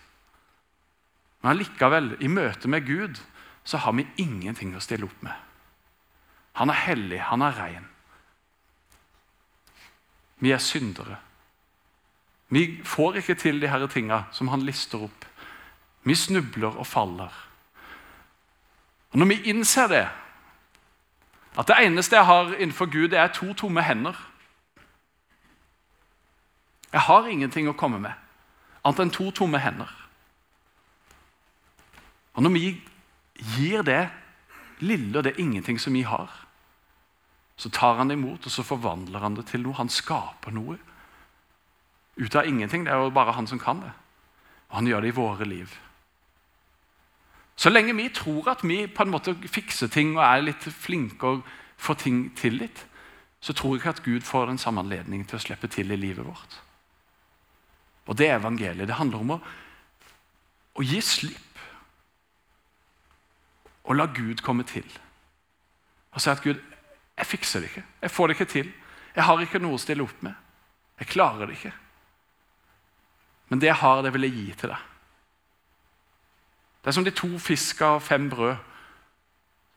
Men 1.41 1.51
allikevel, 1.51 2.17
i 2.19 2.27
møte 2.27 2.67
med 2.67 2.85
Gud, 2.85 3.17
så 3.63 3.77
har 3.77 3.93
vi 3.97 4.07
ingenting 4.17 4.75
å 4.75 4.83
stille 4.83 5.09
opp 5.09 5.23
med. 5.23 5.48
Han 6.59 6.69
er 6.69 6.81
hellig, 6.83 7.21
han 7.23 7.41
er 7.41 7.55
ren. 7.55 7.87
Vi 10.39 10.51
er 10.51 10.59
syndere. 10.59 11.15
Vi 12.49 12.81
får 12.83 13.21
ikke 13.21 13.35
til 13.35 13.61
de 13.61 13.69
her 13.71 13.87
tinga 13.87 14.23
som 14.35 14.47
han 14.51 14.65
lister 14.67 15.05
opp. 15.07 15.25
Vi 16.03 16.15
snubler 16.15 16.75
og 16.75 16.87
faller. 16.87 17.31
Og 19.11 19.19
Når 19.19 19.25
vi 19.25 19.41
innser 19.49 19.87
det, 19.87 20.07
at 21.57 21.67
det 21.67 21.75
eneste 21.79 22.15
jeg 22.15 22.25
har 22.25 22.53
innenfor 22.53 22.85
Gud, 22.91 23.07
det 23.09 23.19
er 23.19 23.27
to 23.27 23.53
tomme 23.53 23.83
hender 23.83 24.13
Jeg 26.93 27.01
har 27.01 27.27
ingenting 27.27 27.69
å 27.69 27.77
komme 27.77 27.99
med 27.99 28.13
annet 28.83 28.99
enn 28.99 29.11
to 29.13 29.31
tomme 29.31 29.59
hender. 29.59 29.89
Og 32.33 32.43
Når 32.43 32.49
vi 32.49 32.81
gir 33.55 33.83
det 33.83 34.09
lille 34.79 35.17
og 35.17 35.23
det 35.23 35.39
ingenting 35.39 35.79
som 35.79 35.93
vi 35.93 36.01
har, 36.01 36.38
så 37.59 37.69
tar 37.69 37.97
han 37.99 38.07
det 38.07 38.15
imot, 38.15 38.45
og 38.45 38.51
så 38.51 38.63
forvandler 38.63 39.19
han 39.19 39.35
det 39.35 39.49
til 39.49 39.65
noe. 39.65 39.75
Han 39.75 39.91
skaper 39.91 40.53
noe 40.55 40.77
ut 42.15 42.35
av 42.35 42.47
ingenting. 42.47 42.85
Det 42.85 42.93
er 42.93 43.03
jo 43.03 43.11
bare 43.11 43.35
han 43.35 43.47
som 43.47 43.59
kan 43.59 43.81
det. 43.83 43.91
Og 44.69 44.77
han 44.79 44.87
gjør 44.87 45.03
det 45.03 45.11
i 45.11 45.17
våre 45.17 45.47
liv. 45.47 45.73
Så 47.59 47.69
lenge 47.69 47.95
vi 47.95 48.07
tror 48.15 48.47
at 48.53 48.63
vi 48.63 48.85
på 48.87 49.03
en 49.03 49.11
måte 49.11 49.35
fikser 49.35 49.91
ting 49.91 50.13
og 50.15 50.23
er 50.23 50.45
litt 50.45 50.63
flinke 50.71 51.27
og 51.27 51.41
får 51.75 51.99
ting 52.05 52.21
til 52.39 52.61
litt, 52.61 52.85
så 53.43 53.53
tror 53.53 53.75
jeg 53.75 53.81
ikke 53.81 53.89
at 53.89 54.03
Gud 54.03 54.21
får 54.27 54.45
den 54.47 54.61
samme 54.61 54.83
anledningen 54.83 55.27
til 55.27 55.39
å 55.39 55.43
slippe 55.43 55.67
til 55.67 55.91
i 55.91 55.99
livet 55.99 56.27
vårt. 56.27 56.59
Og 58.07 58.17
det 58.17 58.29
er 58.29 58.39
evangeliet. 58.39 58.87
Det 58.87 58.95
handler 58.95 59.19
om 59.19 59.35
å, 59.35 59.39
å 60.79 60.87
gi 60.87 61.01
slipp. 61.03 61.59
Og 63.83 63.99
la 63.99 64.07
Gud 64.15 64.43
komme 64.45 64.63
til. 64.63 64.87
Og 66.15 66.23
si 66.23 66.31
at 66.31 66.43
Gud, 66.43 66.63
jeg 67.19 67.27
fikser 67.27 67.61
det 67.61 67.71
ikke. 67.71 67.83
Jeg 68.01 68.11
får 68.11 68.27
det 68.27 68.35
ikke 68.37 68.51
til. 68.53 68.71
Jeg 69.15 69.25
har 69.27 69.41
ikke 69.43 69.59
noe 69.59 69.75
å 69.75 69.81
stille 69.81 70.05
opp 70.05 70.21
med. 70.23 70.35
Jeg 70.99 71.11
klarer 71.11 71.49
det 71.49 71.57
ikke. 71.57 71.73
Men 73.49 73.59
det 73.59 73.67
jeg 73.67 73.81
har, 73.81 74.01
det 74.05 74.13
vil 74.13 74.27
jeg 74.27 74.35
gi 74.37 74.47
til 74.61 74.71
deg. 74.71 74.85
Det 76.79 76.91
er 76.91 76.95
som 76.95 77.05
de 77.05 77.11
to 77.11 77.29
fiska 77.43 77.95
og 77.97 78.03
fem 78.05 78.29
brød 78.31 78.55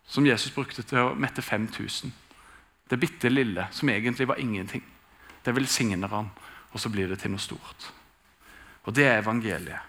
som 0.06 0.26
Jesus 0.26 0.54
brukte 0.54 0.84
til 0.86 0.98
å 1.00 1.14
mette 1.18 1.42
5000. 1.42 2.12
Det 2.90 2.98
bitte 3.00 3.30
lille, 3.32 3.66
som 3.72 3.88
egentlig 3.88 4.28
var 4.28 4.38
ingenting. 4.38 4.84
Det 5.42 5.54
velsigner 5.56 6.12
han, 6.12 6.28
og 6.70 6.80
så 6.80 6.92
blir 6.92 7.08
det 7.08 7.18
til 7.22 7.32
noe 7.32 7.42
stort. 7.42 7.88
Og 8.84 8.94
det 8.94 9.06
er 9.08 9.22
evangeliet. 9.22 9.88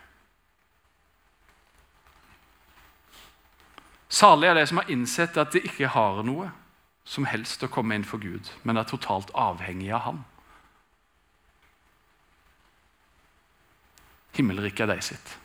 Salig 4.13 4.49
er 4.49 4.57
de 4.57 4.65
som 4.69 4.79
har 4.81 4.91
innsett 4.93 5.37
at 5.41 5.53
de 5.53 5.61
ikke 5.65 5.89
har 5.89 6.21
noe 6.25 6.51
som 7.03 7.25
helst 7.27 7.63
å 7.63 7.71
komme 7.71 7.95
inn 7.95 8.05
for 8.07 8.21
Gud, 8.21 8.49
men 8.63 8.77
er 8.77 8.87
totalt 8.87 9.31
avhengig 9.35 9.91
av 9.93 10.05
Han. 10.07 10.23
Himmelriket 14.33 14.87
er 14.87 14.95
de 14.95 15.01
sitt, 15.01 15.37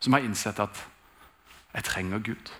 som 0.00 0.12
har 0.12 0.20
innsett 0.20 0.60
at 0.60 0.86
'jeg 1.74 1.84
trenger 1.84 2.18
Gud'. 2.18 2.52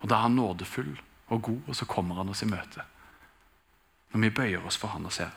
Og 0.00 0.08
Da 0.08 0.14
er 0.14 0.22
han 0.22 0.36
nådefull 0.36 1.00
og 1.28 1.42
god, 1.42 1.60
og 1.68 1.76
så 1.76 1.84
kommer 1.84 2.14
han 2.14 2.28
oss 2.28 2.42
i 2.42 2.46
møte. 2.46 2.82
Når 4.12 4.20
vi 4.20 4.30
bøyer 4.30 4.66
oss 4.66 4.76
for 4.76 4.88
han 4.88 5.06
og 5.06 5.12
ser 5.12 5.30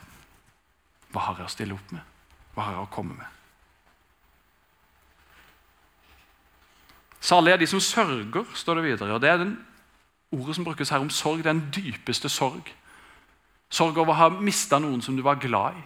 hva 1.12 1.20
har 1.20 1.36
jeg 1.36 1.46
å 1.46 1.48
stille 1.48 1.74
opp 1.74 1.92
med, 1.92 2.00
hva 2.54 2.62
har 2.62 2.72
jeg 2.72 2.80
å 2.80 2.92
komme 2.92 3.14
med. 3.14 3.26
Salig 7.20 7.52
er 7.52 7.56
de 7.56 7.66
som 7.66 7.80
sørger, 7.80 8.44
står 8.54 8.74
det 8.74 8.84
videre. 8.84 9.14
og 9.14 9.20
Det 9.20 9.30
er 9.30 9.36
den 9.36 9.66
ordet 10.32 10.54
som 10.54 10.64
brukes 10.64 10.90
her 10.90 10.98
om 10.98 11.10
sorg. 11.10 11.44
Den 11.44 11.68
dypeste 11.74 12.28
sorg. 12.28 12.74
Sorg 13.70 13.98
over 13.98 14.14
å 14.14 14.20
ha 14.20 14.28
mista 14.40 14.78
noen 14.78 15.02
som 15.02 15.16
du 15.16 15.22
var 15.26 15.40
glad 15.42 15.78
i. 15.78 15.84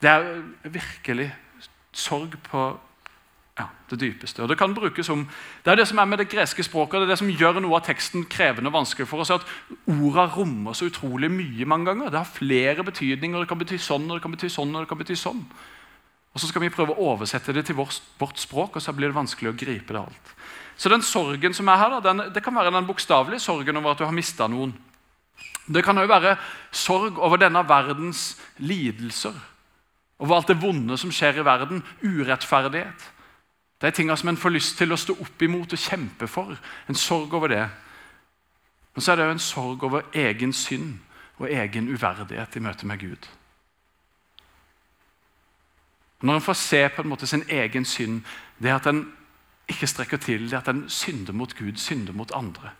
Det 0.00 0.10
er 0.10 0.42
virkelig 0.64 1.30
sorg 1.92 2.36
på 2.48 2.68
ja, 3.58 3.66
det 3.90 4.00
dypeste. 4.00 4.42
Og 4.42 4.48
Det 4.48 4.58
kan 4.58 4.74
brukes 4.74 5.08
om, 5.08 5.28
det 5.64 5.70
er 5.70 5.76
det 5.76 5.88
som 5.88 5.98
er 5.98 6.04
med 6.04 6.18
det 6.18 6.28
greske 6.28 6.64
språket, 6.64 7.00
det 7.00 7.08
er 7.08 7.12
det 7.12 7.18
som 7.18 7.28
gjør 7.30 7.60
noe 7.60 7.76
av 7.76 7.84
teksten 7.84 8.24
krevende 8.24 8.70
og 8.70 8.78
vanskelig 8.78 9.08
for 9.08 9.20
oss. 9.20 9.30
at 9.30 9.44
Orda 9.86 10.26
rommer 10.36 10.72
så 10.72 10.88
utrolig 10.88 11.30
mye 11.30 11.64
mange 11.64 11.86
ganger. 11.86 12.10
Det 12.10 12.18
har 12.18 12.32
flere 12.38 12.84
betydninger. 12.84 13.40
Det 13.40 13.48
kan 13.48 13.58
bety 13.58 13.78
sånn 13.78 14.08
og 14.10 14.16
det 14.16 14.22
kan 14.22 14.32
bety 14.32 14.48
sånn. 14.48 14.74
og 14.74 14.82
det 14.82 14.88
kan 14.88 14.98
bety 14.98 15.14
sånn. 15.14 15.44
Og 16.32 16.40
Så 16.40 16.48
skal 16.48 16.62
vi 16.62 16.70
prøve 16.70 16.94
å 16.94 17.14
oversette 17.14 17.52
det 17.52 17.66
til 17.66 17.74
vårt, 17.74 18.00
vårt 18.18 18.38
språk, 18.38 18.76
og 18.76 18.82
så 18.82 18.92
blir 18.92 19.08
det 19.08 19.18
vanskelig 19.18 19.50
å 19.50 19.58
gripe 19.58 19.92
det 19.92 20.00
alt. 20.00 20.34
Så 20.80 20.88
den 20.88 21.02
sorgen 21.04 21.52
som 21.54 21.68
er 21.68 21.76
her, 21.76 22.00
den, 22.00 22.22
det 22.32 22.40
kan 22.42 22.56
være 22.56 22.72
den 22.72 22.86
bokstavelige 22.88 23.42
sorgen 23.44 23.76
over 23.76 23.90
at 23.90 23.98
du 24.00 24.06
har 24.06 24.16
mista 24.16 24.46
noen. 24.48 24.72
Det 25.68 25.82
kan 25.84 25.98
òg 26.00 26.08
være 26.08 26.38
sorg 26.72 27.18
over 27.20 27.36
denne 27.36 27.60
verdens 27.68 28.38
lidelser. 28.56 29.36
Over 30.18 30.38
alt 30.38 30.48
det 30.48 30.56
vonde 30.62 30.96
som 30.98 31.12
skjer 31.12 31.42
i 31.42 31.44
verden. 31.44 31.84
Urettferdighet. 32.00 33.04
Det 33.80 33.88
er 33.88 33.96
ting 33.96 34.16
som 34.16 34.32
en 34.32 34.40
får 34.40 34.56
lyst 34.56 34.78
til 34.80 34.92
å 34.92 34.98
stå 35.00 35.18
opp 35.20 35.44
imot 35.44 35.76
og 35.76 35.84
kjempe 35.84 36.28
for. 36.28 36.56
En 36.88 36.96
sorg 36.96 37.34
over 37.36 37.52
det. 37.52 37.68
Men 38.94 39.04
så 39.04 39.12
er 39.12 39.20
det 39.20 39.28
òg 39.28 39.36
en 39.36 39.46
sorg 39.50 39.84
over 39.84 40.08
egen 40.16 40.56
synd 40.56 40.96
og 41.36 41.52
egen 41.52 41.92
uverdighet 41.92 42.56
i 42.56 42.64
møte 42.64 42.88
med 42.88 43.04
Gud. 43.04 43.28
Når 46.20 46.34
en 46.34 46.48
får 46.48 46.60
se 46.60 46.82
på 46.88 47.02
en 47.04 47.08
måte 47.08 47.28
sin 47.28 47.44
egen 47.48 47.84
synd, 47.84 48.20
det 48.58 48.72
at 48.72 48.88
en 48.88 49.06
ikke 49.70 49.88
strekker 49.90 50.20
til, 50.22 50.48
det 50.50 50.58
at 50.60 50.70
en 50.72 50.84
synder 50.90 51.36
mot 51.36 51.52
Gud, 51.56 51.78
synder 51.80 52.16
mot 52.16 52.32
andre, 52.36 52.74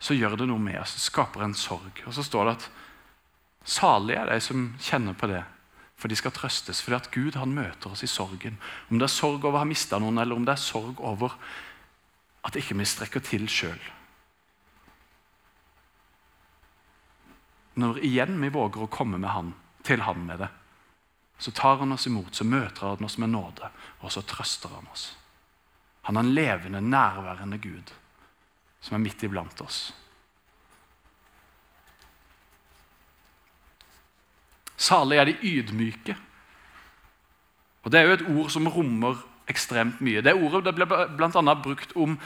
så 0.00 0.16
gjør 0.16 0.36
det 0.40 0.48
noe 0.50 0.60
med 0.60 0.80
oss. 0.80 0.96
Det 0.96 1.04
skaper 1.06 1.44
en 1.46 1.56
sorg. 1.56 2.02
Og 2.04 2.14
så 2.16 2.24
står 2.26 2.48
det 2.48 2.56
at 2.58 2.70
salige 3.64 4.20
er 4.20 4.32
de 4.32 4.40
som 4.44 4.66
kjenner 4.82 5.16
på 5.16 5.30
det 5.30 5.44
for 5.96 6.10
de 6.10 6.16
skal 6.18 6.34
trøstes. 6.34 6.82
Fordi 6.82 6.96
at 6.96 7.10
Gud 7.14 7.38
han 7.38 7.54
møter 7.54 7.92
oss 7.92 8.02
i 8.04 8.10
sorgen. 8.10 8.58
Om 8.90 8.98
det 8.98 9.06
er 9.08 9.14
sorg 9.14 9.44
over 9.44 9.60
å 9.60 9.62
ha 9.62 9.68
mista 9.68 10.00
noen, 10.02 10.18
eller 10.20 10.36
om 10.36 10.46
det 10.46 10.56
er 10.56 10.60
sorg 10.60 11.00
over 11.00 11.36
at 12.44 12.58
ikke 12.60 12.76
vi 12.76 12.84
strekker 12.88 13.24
til 13.24 13.46
sjøl. 13.48 13.80
Når 17.80 18.02
igjen 18.06 18.36
vi 18.42 18.52
våger 18.54 18.84
å 18.84 18.92
komme 18.92 19.18
med 19.18 19.32
han, 19.32 19.54
til 19.84 20.04
han 20.06 20.20
med 20.26 20.44
det, 20.44 20.50
så 21.40 21.50
tar 21.50 21.80
han 21.80 21.92
oss 21.92 22.06
imot, 22.06 22.36
så 22.36 22.44
møter 22.46 22.92
han 22.92 23.04
oss 23.04 23.16
med 23.18 23.32
nåde, 23.32 23.68
og 24.04 24.12
så 24.12 24.22
trøster 24.22 24.70
han 24.76 24.86
oss. 24.92 25.08
Han 26.04 26.16
er 26.16 26.20
en 26.20 26.34
levende, 26.34 26.80
nærværende 26.80 27.58
Gud 27.58 27.94
som 28.84 28.98
er 28.98 29.04
midt 29.04 29.22
iblant 29.24 29.60
oss. 29.64 29.94
Salig 34.76 35.16
er 35.16 35.30
de 35.30 35.36
ydmyke. 35.40 36.16
Og 37.84 37.92
Det 37.92 38.00
er 38.00 38.04
jo 38.04 38.12
et 38.12 38.26
ord 38.28 38.50
som 38.50 38.68
rommer 38.68 39.16
ekstremt 39.48 40.00
mye. 40.00 40.20
Det 40.20 40.34
ordet 40.34 40.64
det 40.64 40.74
ble 40.76 40.86
bl.a. 40.88 41.54
brukt 41.54 41.92
om 41.96 42.18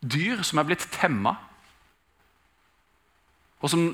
dyr 0.00 0.42
som 0.44 0.60
er 0.60 0.68
blitt 0.68 0.88
temma, 0.92 1.34
og 3.60 3.70
som 3.72 3.86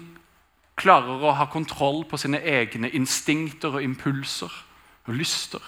klarer 0.77 1.23
å 1.23 1.35
ha 1.39 1.47
kontroll 1.47 2.03
på 2.11 2.19
sine 2.19 2.41
egne 2.43 2.91
instinkter 2.91 3.79
og 3.79 3.85
impulser 3.87 4.51
og 5.07 5.15
lyster. 5.15 5.63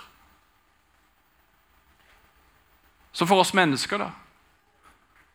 Så 3.15 3.27
for 3.31 3.41
oss 3.41 3.55
mennesker, 3.55 4.01
da, 4.03 4.11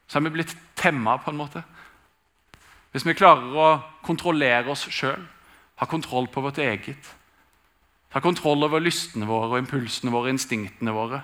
så 0.10 0.20
er 0.20 0.26
vi 0.28 0.36
blitt 0.40 0.56
temma 0.76 1.16
på 1.24 1.32
en 1.32 1.40
måte. 1.40 1.64
Hvis 2.92 3.06
vi 3.06 3.16
klarer 3.16 3.56
å 3.56 3.70
kontrollere 4.04 4.74
oss 4.74 4.88
sjøl, 4.92 5.22
ha 5.80 5.88
kontroll 5.88 6.28
på 6.28 6.44
vårt 6.44 6.60
eget. 6.60 7.14
Ta 8.12 8.20
kontroll 8.20 8.66
over 8.66 8.82
lystene 8.82 9.30
våre 9.30 9.54
og 9.54 9.62
impulsene 9.62 10.12
våre, 10.12 10.34
instinktene 10.34 10.92
våre. 10.92 11.22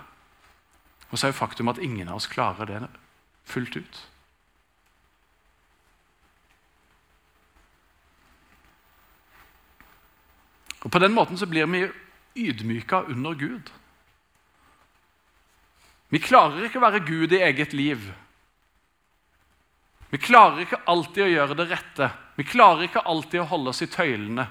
Og 1.10 1.18
så 1.18 1.28
er 1.28 1.34
jo 1.34 1.42
faktum 1.42 1.72
at 1.74 1.82
ingen 1.82 2.08
av 2.08 2.22
oss 2.22 2.30
klarer 2.30 2.70
det 2.70 2.84
fullt 3.50 3.76
ut. 3.76 4.04
Og 10.86 10.92
På 10.92 11.00
den 11.02 11.16
måten 11.18 11.38
så 11.38 11.50
blir 11.50 11.66
vi 11.66 11.88
ydmyka 12.36 13.02
under 13.10 13.34
Gud. 13.34 13.72
Vi 16.16 16.22
klarer 16.24 16.64
ikke 16.64 16.80
å 16.80 16.86
være 16.86 17.02
Gud 17.04 17.34
i 17.36 17.42
eget 17.44 17.74
liv. 17.76 18.06
Vi 20.14 20.20
klarer 20.24 20.62
ikke 20.64 20.86
alltid 20.88 21.26
å 21.26 21.32
gjøre 21.34 21.58
det 21.60 21.66
rette. 21.68 22.08
Vi 22.38 22.46
klarer 22.48 22.86
ikke 22.86 23.02
alltid 23.04 23.42
å 23.42 23.48
holde 23.50 23.74
oss 23.74 23.84
i 23.84 23.88
tøylene. 23.92 24.46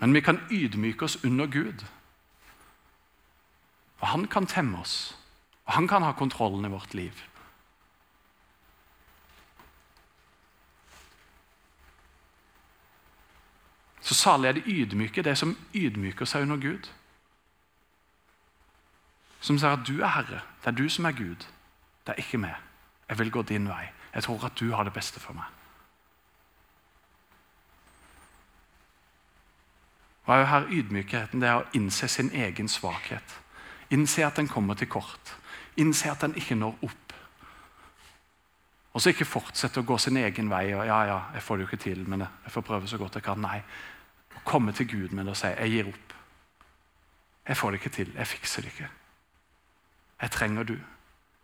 Men 0.00 0.16
vi 0.16 0.22
kan 0.24 0.40
ydmyke 0.48 1.04
oss 1.04 1.18
under 1.20 1.50
Gud. 1.52 1.84
Og 4.00 4.08
Han 4.14 4.24
kan 4.26 4.48
temme 4.48 4.80
oss, 4.80 5.12
og 5.66 5.76
han 5.76 5.86
kan 5.88 6.02
ha 6.02 6.14
kontrollen 6.16 6.64
i 6.64 6.72
vårt 6.72 6.94
liv. 6.94 7.20
Så 14.00 14.14
salig 14.14 14.48
er 14.48 14.58
de 14.58 14.64
ydmyke, 14.80 15.22
det 15.22 15.36
som 15.38 15.54
ydmyker 15.76 16.24
seg 16.24 16.48
under 16.48 16.56
Gud. 16.56 16.88
Som 19.42 19.58
sier 19.58 19.74
at 19.74 19.86
du 19.86 19.98
er 20.00 20.14
Herre, 20.14 20.42
det 20.62 20.70
er 20.70 20.78
du 20.78 20.86
som 20.88 21.08
er 21.08 21.16
Gud. 21.18 21.48
Det 22.06 22.14
er 22.14 22.22
ikke 22.22 22.38
meg. 22.38 22.54
Jeg 23.08 23.18
vil 23.18 23.30
gå 23.30 23.42
din 23.42 23.66
vei. 23.68 23.90
Jeg 24.14 24.22
tror 24.22 24.44
at 24.46 24.60
du 24.60 24.70
har 24.72 24.86
det 24.86 24.94
beste 24.94 25.20
for 25.20 25.34
meg. 25.34 25.48
Hva 30.24 30.36
er 30.36 30.44
jo 30.44 30.50
her 30.52 30.68
ydmykheten? 30.70 31.42
Det 31.42 31.48
er 31.48 31.58
å 31.58 31.66
innse 31.74 32.08
sin 32.08 32.30
egen 32.30 32.70
svakhet. 32.70 33.38
Innse 33.90 34.22
at 34.26 34.38
den 34.38 34.48
kommer 34.48 34.78
til 34.78 34.88
kort. 34.88 35.34
Innse 35.76 36.12
at 36.12 36.22
den 36.22 36.36
ikke 36.38 36.54
når 36.54 36.78
opp. 36.86 37.16
Og 38.92 39.02
så 39.02 39.10
ikke 39.10 39.26
fortsette 39.26 39.82
å 39.82 39.88
gå 39.88 39.98
sin 39.98 40.20
egen 40.20 40.50
vei. 40.52 40.68
og 40.76 40.86
ja, 40.86 41.02
ja, 41.08 41.20
jeg 41.34 41.42
får 41.42 41.56
det 41.56 41.64
jo 41.64 41.70
ikke 41.72 41.82
til, 41.82 42.08
men 42.08 42.20
jeg 42.20 42.54
får 42.54 42.68
prøve 42.70 42.88
så 42.88 42.98
godt 42.98 43.18
jeg 43.18 43.26
kan. 43.26 43.42
Nei. 43.42 43.58
Å 44.36 44.44
komme 44.44 44.72
til 44.72 44.86
Gud 44.86 45.12
med 45.16 45.26
det 45.26 45.34
og 45.34 45.40
si 45.40 45.50
jeg 45.50 45.74
gir 45.74 45.88
opp. 45.90 46.18
Jeg 47.48 47.56
får 47.56 47.70
det 47.70 47.80
ikke 47.80 47.96
til. 47.96 48.12
Jeg 48.14 48.26
fikser 48.36 48.62
det 48.62 48.76
ikke. 48.76 48.90
Jeg 50.22 50.30
trenger 50.30 50.62
du. 50.62 50.76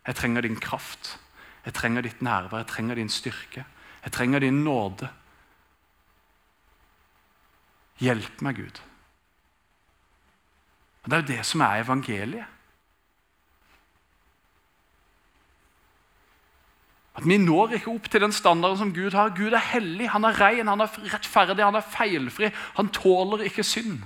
Jeg 0.07 0.15
trenger 0.15 0.41
din 0.41 0.59
kraft. 0.59 1.19
Jeg 1.65 1.73
trenger 1.73 2.01
ditt 2.01 2.21
nærvær. 2.21 2.57
Jeg 2.57 2.67
trenger 2.67 2.95
din 2.95 3.09
styrke. 3.09 3.65
Jeg 4.03 4.11
trenger 4.11 4.39
din 4.39 4.63
nåde. 4.63 5.09
Hjelp 7.99 8.41
meg, 8.41 8.55
Gud. 8.55 8.79
Og 11.03 11.11
Det 11.11 11.13
er 11.17 11.21
jo 11.21 11.27
det 11.27 11.45
som 11.45 11.61
er 11.61 11.83
evangeliet. 11.83 12.45
At 17.19 17.25
Vi 17.27 17.37
når 17.37 17.73
ikke 17.75 17.91
opp 17.91 18.07
til 18.09 18.21
den 18.21 18.31
standarden 18.31 18.77
som 18.77 18.93
Gud 18.95 19.11
har. 19.11 19.33
Gud 19.35 19.51
er 19.51 19.65
hellig, 19.73 20.09
han 20.09 20.23
er 20.23 20.39
ren, 20.39 20.67
han 20.67 20.81
er 20.81 21.13
rettferdig, 21.13 21.65
han 21.65 21.75
er 21.75 21.83
feilfri. 21.83 22.51
Han 22.77 22.89
tåler 22.95 23.43
ikke 23.43 23.63
synd. 23.63 24.03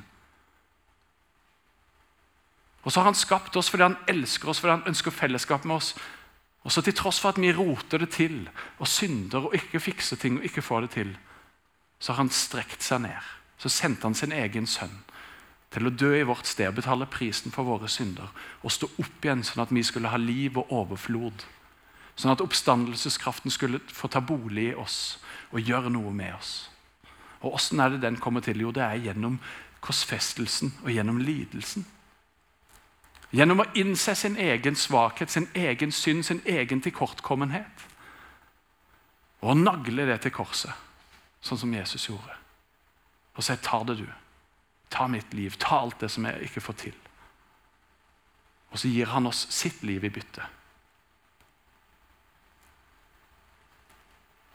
Og 2.84 2.92
så 2.92 3.00
har 3.00 3.08
han 3.08 3.18
skapt 3.18 3.56
oss 3.56 3.70
fordi 3.72 3.88
han 3.88 4.00
elsker 4.12 4.50
oss, 4.52 4.60
fordi 4.60 4.78
han 4.78 4.90
ønsker 4.92 5.16
fellesskap 5.16 5.66
med 5.66 5.80
oss. 5.80 5.94
Og 6.64 6.72
så 6.72 6.84
til 6.84 6.96
tross 6.96 7.20
for 7.20 7.34
at 7.34 7.40
vi 7.42 7.54
roter 7.56 8.04
det 8.04 8.12
til 8.16 8.44
og 8.80 8.88
synder 8.88 9.50
og 9.50 9.56
ikke 9.56 9.82
fikser 9.84 10.20
ting 10.20 10.40
og 10.40 10.48
ikke 10.48 10.64
får 10.64 10.86
det 10.86 10.92
til, 10.98 11.16
så 12.00 12.12
har 12.12 12.24
han 12.24 12.32
strekt 12.32 12.84
seg 12.84 13.04
ned. 13.06 13.32
Så 13.58 13.72
sendte 13.72 14.08
han 14.08 14.16
sin 14.16 14.36
egen 14.36 14.68
sønn 14.68 14.96
til 15.74 15.88
å 15.88 15.94
dø 15.96 16.12
i 16.16 16.26
vårt 16.28 16.46
sted, 16.46 16.70
betale 16.76 17.08
prisen 17.10 17.52
for 17.52 17.66
våre 17.66 17.90
synder 17.90 18.30
og 18.62 18.72
stå 18.72 18.90
opp 19.02 19.26
igjen 19.26 19.42
sånn 19.48 19.64
at 19.64 19.72
vi 19.74 19.84
skulle 19.84 20.12
ha 20.12 20.20
liv 20.22 20.60
og 20.60 20.72
overflod. 20.84 21.46
Sånn 22.16 22.34
at 22.36 22.44
oppstandelseskraften 22.44 23.52
skulle 23.52 23.82
få 23.90 24.12
ta 24.12 24.22
bolig 24.22 24.70
i 24.70 24.78
oss 24.78 25.18
og 25.52 25.64
gjøre 25.64 25.90
noe 25.94 26.12
med 26.14 26.36
oss. 26.36 26.54
Og 27.42 27.58
Åssen 27.58 27.82
er 27.82 27.96
det 27.96 28.04
den 28.04 28.20
kommer 28.22 28.44
til? 28.44 28.62
Jo, 28.62 28.72
det 28.72 28.84
er 28.86 29.02
gjennom 29.10 29.40
korsfestelsen 29.84 30.76
og 30.84 30.92
gjennom 30.94 31.20
lidelsen. 31.20 31.88
Gjennom 33.34 33.64
å 33.64 33.70
innse 33.74 34.14
sin 34.16 34.36
egen 34.38 34.76
svakhet, 34.78 35.32
sin 35.32 35.48
egen 35.58 35.92
synd, 35.92 36.26
sin 36.26 36.42
egen 36.46 36.82
tilkortkommenhet. 36.86 37.88
Og 39.42 39.58
nagle 39.58 40.06
det 40.06 40.20
til 40.24 40.32
korset, 40.32 40.74
sånn 41.42 41.60
som 41.60 41.74
Jesus 41.74 42.06
gjorde. 42.08 42.38
Og 43.36 43.44
si 43.44 43.56
'ta 43.56 43.84
det, 43.84 43.98
du'. 43.98 44.14
Ta 44.90 45.08
mitt 45.08 45.34
liv. 45.34 45.58
Ta 45.58 45.80
alt 45.80 46.00
det 46.00 46.12
som 46.12 46.26
jeg 46.26 46.42
ikke 46.42 46.62
får 46.62 46.74
til. 46.74 46.94
Og 48.72 48.80
så 48.80 48.88
gir 48.88 49.06
han 49.06 49.28
oss 49.28 49.48
sitt 49.50 49.84
liv 49.84 50.04
i 50.04 50.10
bytte. 50.10 50.46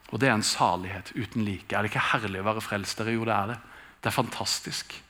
Og 0.08 0.20
det 0.20 0.28
er 0.28 0.34
en 0.34 0.42
salighet 0.42 1.12
uten 1.14 1.44
like. 1.44 1.76
Er 1.76 1.82
det 1.82 1.90
ikke 1.90 2.10
herlig 2.12 2.40
å 2.40 2.48
være 2.48 2.60
frelst? 2.64 3.00
Jo, 3.00 3.24
det 3.24 3.34
er 3.34 3.46
det. 3.46 3.58
Det 4.02 4.06
er 4.06 4.16
fantastisk. 4.16 5.02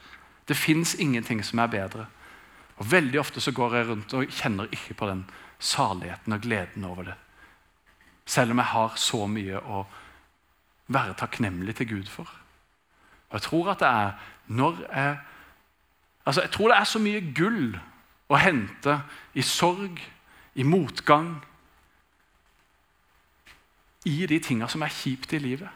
Det 0.49 0.57
fins 0.57 0.95
ingenting 0.95 1.45
som 1.45 1.59
er 1.59 1.67
bedre. 1.67 2.07
Og 2.79 2.91
Veldig 2.91 3.21
ofte 3.21 3.41
så 3.41 3.53
går 3.53 3.75
jeg 3.75 3.89
rundt 3.89 4.15
og 4.15 4.31
kjenner 4.31 4.69
ikke 4.73 4.95
på 4.95 5.09
den 5.11 5.25
saligheten 5.59 6.33
og 6.33 6.41
gleden 6.41 6.85
over 6.85 7.11
det. 7.11 7.15
Selv 8.27 8.51
om 8.51 8.59
jeg 8.59 8.73
har 8.75 8.95
så 8.97 9.27
mye 9.27 9.59
å 9.59 9.87
være 10.89 11.17
takknemlig 11.19 11.75
til 11.77 11.89
Gud 11.89 12.07
for. 12.13 12.31
Og 13.29 13.35
Jeg 13.41 13.43
tror 13.43 13.71
at 13.71 13.81
det 13.81 13.89
er 13.89 14.13
når 14.47 14.85
jeg 14.93 15.19
Altså, 16.29 16.41
jeg 16.41 16.51
tror 16.51 16.69
det 16.69 16.77
er 16.77 16.85
så 16.85 16.99
mye 17.01 17.33
gull 17.33 17.79
å 18.29 18.37
hente 18.37 18.99
i 19.33 19.41
sorg, 19.43 19.97
i 20.55 20.63
motgang, 20.63 21.39
i 24.05 24.27
de 24.27 24.39
tinga 24.39 24.69
som 24.69 24.85
er 24.85 24.93
kjipt 24.93 25.33
i 25.33 25.41
livet. 25.41 25.71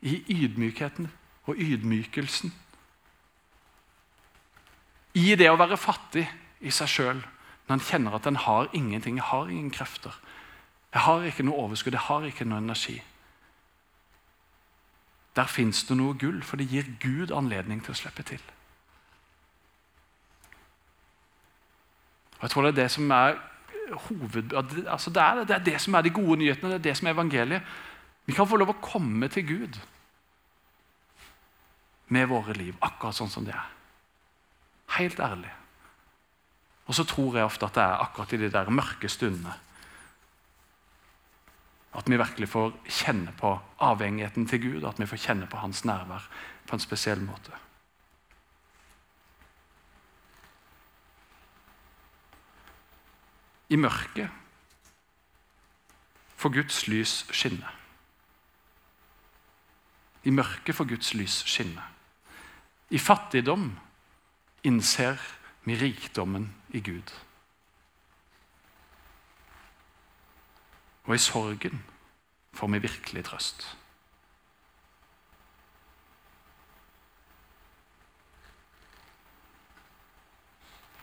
I 0.00 0.22
ydmykheten 0.32 1.10
og 1.44 1.60
ydmykelsen 1.60 2.54
i 5.16 5.32
det 5.38 5.48
å 5.48 5.58
være 5.58 5.78
fattig 5.80 6.26
i 6.60 6.72
seg 6.74 6.90
sjøl, 6.92 7.20
når 7.66 7.78
en 7.78 7.84
kjenner 7.88 8.16
at 8.18 8.26
en 8.28 8.38
har 8.44 8.68
ingenting, 8.76 9.18
jeg 9.18 9.30
har 9.30 9.48
ingen 9.50 9.72
krefter. 9.74 10.14
Jeg 10.92 11.02
har 11.06 11.24
ikke 11.26 11.46
noe 11.46 11.64
overskudd, 11.66 11.96
jeg 11.96 12.06
har 12.06 12.26
ikke 12.28 12.46
noe 12.48 12.60
energi. 12.62 13.00
Der 15.36 15.48
fins 15.50 15.82
det 15.84 15.96
noe 15.98 16.16
gull, 16.16 16.42
for 16.44 16.60
det 16.60 16.68
gir 16.70 16.88
Gud 17.02 17.34
anledning 17.34 17.82
til 17.84 17.92
å 17.92 17.98
slippe 17.98 18.24
til. 18.28 18.40
Og 22.36 22.46
Jeg 22.46 22.52
tror 22.52 22.66
det 22.66 22.72
er 22.74 22.80
det 22.82 22.90
som 22.92 23.10
er 23.10 23.36
hoved... 24.06 24.52
Altså 24.86 25.10
det, 25.10 25.22
er, 25.22 25.44
det 25.44 25.56
er 25.56 25.64
det 25.64 25.80
som 25.80 25.94
er 25.94 26.04
de 26.04 26.14
gode 26.16 26.38
nyhetene, 26.40 26.74
det 26.74 26.80
er 26.80 26.88
det 26.88 26.96
som 26.96 27.08
er 27.08 27.16
evangeliet. 27.16 27.76
Vi 28.26 28.34
kan 28.36 28.48
få 28.48 28.56
lov 28.60 28.74
å 28.74 28.80
komme 28.82 29.28
til 29.32 29.46
Gud 29.48 29.80
med 32.08 32.28
våre 32.30 32.54
liv, 32.56 32.76
akkurat 32.80 33.16
sånn 33.16 33.32
som 33.32 33.44
det 33.46 33.54
er. 33.56 33.75
Helt 34.96 35.20
ærlig. 35.20 35.52
Og 36.86 36.94
så 36.94 37.04
tror 37.04 37.36
jeg 37.36 37.44
ofte 37.44 37.66
at 37.66 37.74
det 37.74 37.82
er 37.82 38.02
akkurat 38.02 38.32
i 38.32 38.40
de 38.40 38.50
der 38.52 38.70
mørke 38.70 39.08
stundene 39.08 39.54
at 41.96 42.10
vi 42.10 42.16
virkelig 42.16 42.48
får 42.48 42.74
kjenne 42.88 43.32
på 43.40 43.54
avhengigheten 43.80 44.46
til 44.46 44.60
Gud, 44.62 44.84
at 44.84 44.98
vi 45.00 45.06
får 45.06 45.16
kjenne 45.16 45.46
på 45.48 45.56
hans 45.56 45.84
nærvær 45.84 46.28
på 46.68 46.76
en 46.76 46.82
spesiell 46.82 47.22
måte. 47.24 47.52
I 53.68 53.76
mørket 53.76 54.28
får 56.36 56.52
Guds 56.52 56.84
lys 56.88 57.14
skinne. 57.32 57.72
I 60.24 60.30
mørket 60.30 60.76
får 60.76 60.84
Guds 60.84 61.14
lys 61.14 61.42
skinne. 61.48 61.82
I 62.90 62.98
fattigdom 62.98 63.70
innser 64.66 65.20
vi 65.64 65.76
rikdommen 65.78 66.50
i 66.74 66.80
Gud. 66.80 67.12
Og 71.06 71.14
i 71.14 71.22
sorgen 71.22 71.84
får 72.52 72.72
vi 72.74 72.78
virkelig 72.78 73.24
trøst. 73.24 73.76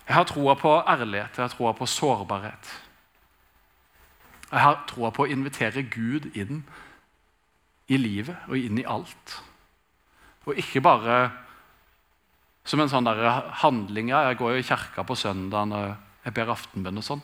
Jeg 0.08 0.16
har 0.16 0.24
troa 0.24 0.54
på 0.54 0.72
ærlighet, 0.88 1.38
jeg 1.38 1.44
har 1.44 1.48
troa 1.48 1.72
på 1.72 1.86
sårbarhet. 1.86 2.72
Jeg 4.52 4.62
har 4.62 4.84
troa 4.88 5.10
på 5.10 5.24
å 5.24 5.32
invitere 5.32 5.86
Gud 5.90 6.28
inn 6.36 6.66
i 7.88 7.98
livet 7.98 8.44
og 8.48 8.58
inn 8.60 8.78
i 8.78 8.86
alt. 8.86 9.40
Og 10.46 10.60
ikke 10.60 10.84
bare 10.84 11.16
som 12.64 12.80
en 12.80 12.92
sånn 12.92 13.08
der 13.08 13.22
handling. 13.64 14.10
Ja, 14.14 14.24
jeg 14.30 14.40
går 14.40 14.56
jo 14.56 14.64
i 14.64 14.68
kirka 14.68 15.04
på 15.08 15.18
søndagen 15.20 15.76
og 15.76 15.94
jeg 16.24 16.36
ber 16.38 16.54
aftenbønn 16.54 17.02
og 17.02 17.06
sånn. 17.06 17.24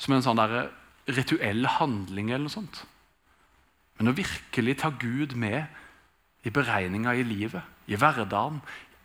Som 0.00 0.16
en 0.16 0.24
sånn 0.24 0.40
der 0.40 0.70
rituell 1.12 1.66
handling 1.68 2.30
eller 2.32 2.46
noe 2.46 2.56
sånt. 2.56 2.84
Men 3.98 4.10
å 4.10 4.16
virkelig 4.16 4.78
ta 4.80 4.90
Gud 4.90 5.36
med 5.38 5.68
i 6.44 6.52
beregninga 6.52 7.14
i 7.14 7.24
livet, 7.24 7.62
i 7.86 7.96
hverdagen, 7.96 8.60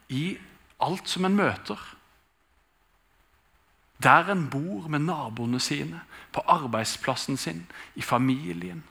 i 0.10 0.38
alt 0.84 1.08
som 1.12 1.28
en 1.28 1.38
møter. 1.38 1.80
Der 4.04 4.32
en 4.32 4.48
bor 4.50 4.88
med 4.88 5.06
naboene 5.06 5.60
sine, 5.60 6.02
på 6.32 6.44
arbeidsplassen 6.48 7.38
sin, 7.38 7.66
i 7.96 8.02
familien. 8.02 8.84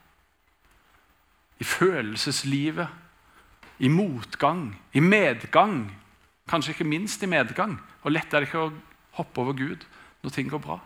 I 1.58 1.64
følelseslivet, 1.64 2.88
i 3.78 3.88
motgang, 3.88 4.76
i 4.92 5.00
medgang. 5.00 5.88
Kanskje 6.48 6.74
ikke 6.74 6.88
minst 6.88 7.22
i 7.22 7.30
medgang. 7.30 7.76
Og 8.02 8.12
lett 8.12 8.32
er 8.32 8.42
det 8.42 8.48
ikke 8.48 8.66
å 8.66 8.76
hoppe 9.18 9.42
over 9.42 9.56
Gud 9.58 9.84
når 10.22 10.34
ting 10.34 10.48
går 10.50 10.62
bra. 10.62 10.78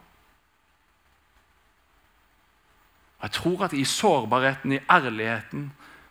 Og 3.22 3.28
Jeg 3.28 3.36
tror 3.38 3.64
at 3.64 3.76
i 3.78 3.84
sårbarheten, 3.84 4.72
i 4.72 4.82
ærligheten 4.90 5.68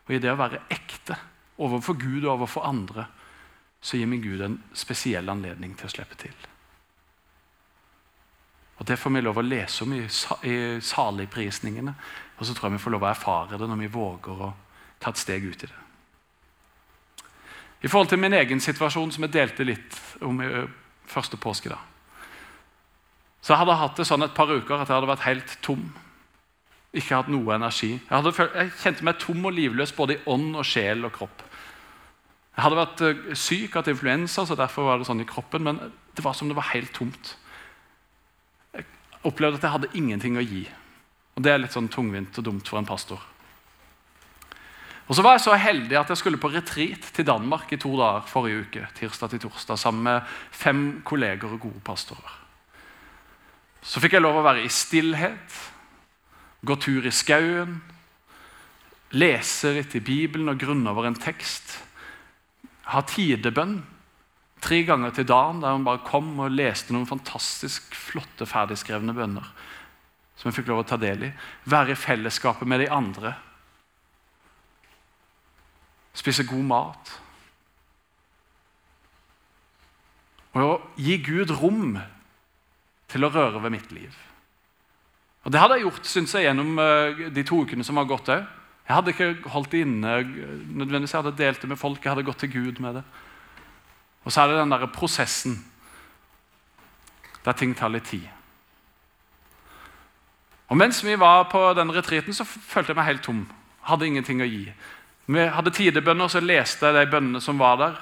og 0.07 0.13
i 0.15 0.19
det 0.19 0.31
å 0.31 0.39
være 0.39 0.63
ekte 0.71 1.17
overfor 1.61 1.99
Gud 1.99 2.23
og 2.23 2.37
overfor 2.37 2.65
andre, 2.65 3.05
så 3.81 3.97
gir 3.97 4.07
min 4.07 4.21
Gud 4.23 4.41
en 4.41 4.57
spesiell 4.73 5.29
anledning 5.29 5.75
til 5.77 5.89
å 5.89 5.91
slippe 5.91 6.15
til. 6.15 6.33
Og 8.81 8.87
Det 8.87 8.97
får 8.97 9.13
vi 9.13 9.21
lov 9.21 9.37
å 9.37 9.45
lese 9.45 9.83
om 9.83 9.93
i, 9.93 10.07
saligprisningene. 10.81 11.93
Og 12.39 12.45
så 12.45 12.53
tror 12.53 12.69
jeg 12.69 12.79
vi 12.79 12.83
får 12.85 12.95
lov 12.95 13.03
å 13.05 13.11
erfare 13.11 13.59
det 13.59 13.67
når 13.69 13.81
vi 13.83 13.93
våger 13.93 14.41
å 14.41 14.53
ta 15.01 15.11
et 15.11 15.21
steg 15.21 15.45
ut 15.45 15.63
i 15.63 15.69
det. 15.69 15.81
I 17.81 17.89
forhold 17.89 18.11
til 18.11 18.21
min 18.21 18.33
egen 18.37 18.61
situasjon, 18.61 19.11
som 19.11 19.25
jeg 19.25 19.33
delte 19.33 19.65
litt 19.65 19.97
om 20.21 20.41
i 20.43 20.49
første 21.09 21.37
påskedag, 21.41 21.79
så 23.41 23.53
jeg 23.53 23.63
hadde 23.63 23.77
hatt 23.79 23.97
det 23.97 24.05
sånn 24.05 24.21
et 24.21 24.35
par 24.37 24.51
uker 24.53 24.75
at 24.77 24.85
jeg 24.85 24.93
hadde 24.93 25.09
vært 25.09 25.25
helt 25.25 25.53
tom. 25.65 25.87
Ikke 26.93 27.17
hatt 27.17 27.31
noe 27.31 27.55
energi. 27.55 27.95
Jeg, 27.95 28.11
hadde, 28.11 28.33
jeg 28.37 28.73
kjente 28.83 29.07
meg 29.07 29.17
tom 29.17 29.47
og 29.49 29.55
livløs 29.57 29.95
både 29.97 30.17
i 30.19 30.21
ånd 30.29 30.59
og 30.59 30.67
sjel 30.67 31.07
og 31.07 31.15
kropp. 31.15 31.41
Jeg 32.51 32.65
hadde 32.67 32.77
vært 32.77 33.01
syk, 33.39 33.73
hatt 33.73 33.89
influensa, 33.89 34.45
så 34.45 34.57
derfor 34.59 34.89
var 34.89 34.99
det 34.99 35.07
sånn 35.07 35.23
i 35.23 35.27
kroppen, 35.27 35.65
men 35.65 35.79
det 36.13 36.21
var 36.25 36.35
som 36.37 36.51
det 36.51 36.57
var 36.57 36.69
helt 36.73 36.93
tomt. 36.93 37.33
Jeg 38.75 38.85
opplevde 39.25 39.57
at 39.57 39.65
jeg 39.65 39.75
hadde 39.77 39.93
ingenting 39.97 40.37
å 40.37 40.45
gi. 40.45 40.65
Og 41.33 41.45
Det 41.45 41.53
er 41.53 41.63
litt 41.63 41.73
sånn 41.73 41.89
tungvint 41.89 42.37
og 42.37 42.45
dumt 42.45 42.67
for 42.67 42.77
en 42.77 42.85
pastor. 42.85 43.23
Og 45.11 45.17
så 45.17 45.23
var 45.25 45.35
jeg 45.35 45.43
så 45.43 45.57
heldig 45.59 45.97
at 45.99 46.11
jeg 46.13 46.21
skulle 46.21 46.39
på 46.39 46.53
retreat 46.53 47.09
til 47.11 47.25
Danmark 47.27 47.73
i 47.75 47.79
to 47.81 47.89
dager 47.99 48.29
forrige 48.31 48.61
uke. 48.63 48.87
tirsdag 48.95 49.33
til 49.33 49.41
torsdag, 49.43 49.77
Sammen 49.77 50.03
med 50.03 50.21
fem 50.51 51.01
kolleger 51.03 51.51
og 51.51 51.59
gode 51.59 51.81
pastorer. 51.83 52.37
Så 53.81 53.99
fikk 53.99 54.13
jeg 54.13 54.21
lov 54.21 54.39
å 54.39 54.45
være 54.45 54.63
i 54.63 54.69
stillhet, 54.69 55.57
gå 56.63 56.75
tur 56.79 57.05
i 57.05 57.11
skauen, 57.11 57.81
lese 59.11 59.73
litt 59.73 59.95
i 59.95 59.99
Bibelen 59.99 60.47
og 60.47 60.59
grunne 60.61 60.89
over 60.89 61.09
en 61.09 61.19
tekst. 61.19 61.81
Ha 62.85 63.01
tidebønn 63.01 63.81
tre 64.61 64.83
ganger 64.87 65.11
til 65.11 65.27
dagen 65.27 65.59
der 65.59 65.75
hun 65.75 65.83
bare 65.83 66.05
kom 66.07 66.39
og 66.39 66.55
leste 66.55 66.93
noen 66.93 67.09
fantastisk 67.09 67.95
flotte, 67.97 68.45
ferdigskrevne 68.45 69.13
bønner 69.17 69.51
som 70.41 70.49
jeg 70.49 70.61
fikk 70.61 70.71
lov 70.71 70.81
å 70.81 70.89
ta 70.89 70.97
del 70.97 71.27
i. 71.27 71.35
Være 71.69 71.93
i 71.93 71.99
fellesskapet 71.99 72.65
med 72.65 72.81
de 72.81 72.87
andre. 72.89 73.35
Spise 76.13 76.45
god 76.47 76.65
mat. 76.67 77.11
Og 80.59 80.81
gi 80.99 81.15
Gud 81.23 81.53
rom 81.61 81.95
til 83.11 83.23
å 83.23 83.31
røre 83.31 83.61
ved 83.63 83.75
mitt 83.77 83.91
liv. 83.95 84.15
Og 85.43 85.51
Det 85.51 85.59
hadde 85.59 85.77
jeg 85.79 85.87
gjort 85.87 86.09
synes 86.09 86.33
jeg, 86.35 86.45
gjennom 86.45 86.79
eh, 86.79 87.21
de 87.33 87.43
to 87.47 87.61
ukene 87.63 87.85
som 87.87 87.97
har 87.97 88.09
gått 88.09 88.29
òg. 88.29 88.43
Jeg 88.87 88.97
hadde 88.97 89.13
ikke 89.13 89.49
holdt 89.53 89.71
det 89.71 89.85
inne. 89.85 90.13
nødvendigvis 90.75 91.13
Jeg 91.13 91.23
hadde 91.23 91.37
delt 91.37 91.61
det 91.61 91.69
med 91.69 91.79
folk. 91.79 92.03
Jeg 92.03 92.11
hadde 92.11 92.27
gått 92.27 92.41
til 92.43 92.51
Gud 92.51 92.81
med 92.83 92.99
det. 92.99 93.03
Og 94.25 94.31
så 94.33 94.41
er 94.41 94.51
det 94.51 94.59
den 94.59 94.73
der 94.73 94.85
prosessen 94.91 95.61
der 97.45 97.57
ting 97.57 97.73
tar 97.73 97.89
litt 97.89 98.05
tid. 98.05 98.27
Og 100.69 100.77
Mens 100.77 101.01
vi 101.03 101.15
var 101.19 101.49
på 101.51 101.73
den 101.73 101.89
retreaten, 101.91 102.33
så 102.33 102.45
følte 102.45 102.91
jeg 102.91 102.99
meg 102.99 103.07
helt 103.07 103.23
tom. 103.25 103.41
Hadde 103.87 104.07
ingenting 104.07 104.43
å 104.43 104.47
gi. 104.47 104.69
Vi 105.31 105.47
hadde 105.55 105.71
tidebønner, 105.71 106.27
så 106.27 106.41
leste 106.43 106.89
jeg 106.89 106.97
de 106.97 107.11
bønnene 107.11 107.41
som 107.43 107.59
var 107.61 107.79
der. 107.79 107.97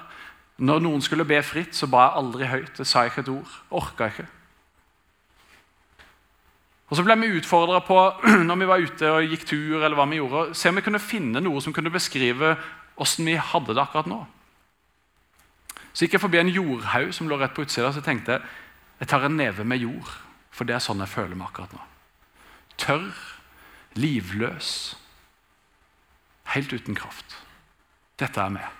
Når 0.60 0.82
noen 0.84 1.04
skulle 1.04 1.28
be 1.28 1.40
fritt, 1.46 1.76
så 1.78 1.88
ba 1.88 2.08
jeg 2.08 2.20
aldri 2.20 2.50
høyt. 2.50 2.82
Jeg 2.82 2.90
sa 2.90 3.06
ikke 3.08 3.24
et 3.24 3.32
ord. 3.32 3.56
Orka 3.76 4.10
ikke. 4.10 4.26
Og 6.90 6.98
Så 6.98 7.06
ble 7.06 7.16
vi 7.22 7.36
utfordra 7.38 7.84
på 7.86 8.00
når 8.50 8.60
vi 8.60 8.68
var 8.68 8.82
ute 8.82 9.12
og 9.14 9.30
gikk 9.30 9.46
tur, 9.46 9.84
eller 9.84 9.96
hva 9.98 10.08
vi 10.10 10.18
gjorde, 10.18 10.56
se 10.58 10.72
om 10.72 10.80
vi 10.80 10.86
kunne 10.86 11.02
finne 11.02 11.44
noe 11.44 11.62
som 11.62 11.76
kunne 11.76 11.94
beskrive 11.94 12.56
åssen 13.00 13.30
vi 13.30 13.38
hadde 13.38 13.76
det 13.76 13.84
akkurat 13.84 14.10
nå. 14.10 14.24
Så 15.94 16.06
gikk 16.06 16.18
jeg 16.18 16.24
forbi 16.24 16.42
en 16.42 16.52
jordhaug 16.52 17.14
som 17.16 17.30
lå 17.30 17.38
rett 17.40 17.54
på 17.56 17.64
utsida, 17.66 17.92
så 17.94 18.04
tenkte 18.04 18.38
jeg 18.38 18.50
jeg 19.00 19.08
tar 19.08 19.24
en 19.24 19.38
neve 19.40 19.64
med 19.64 19.80
jord. 19.80 20.10
For 20.52 20.68
det 20.68 20.76
er 20.76 20.84
sånn 20.84 21.00
jeg 21.00 21.14
føler 21.14 21.38
meg 21.38 21.52
akkurat 21.52 21.72
nå. 21.72 21.86
Tørr, 22.80 23.22
livløs, 23.96 24.98
helt 26.56 26.74
uten 26.74 26.98
kraft. 26.98 27.38
Dette 28.20 28.42
er 28.42 28.54
meg. 28.54 28.76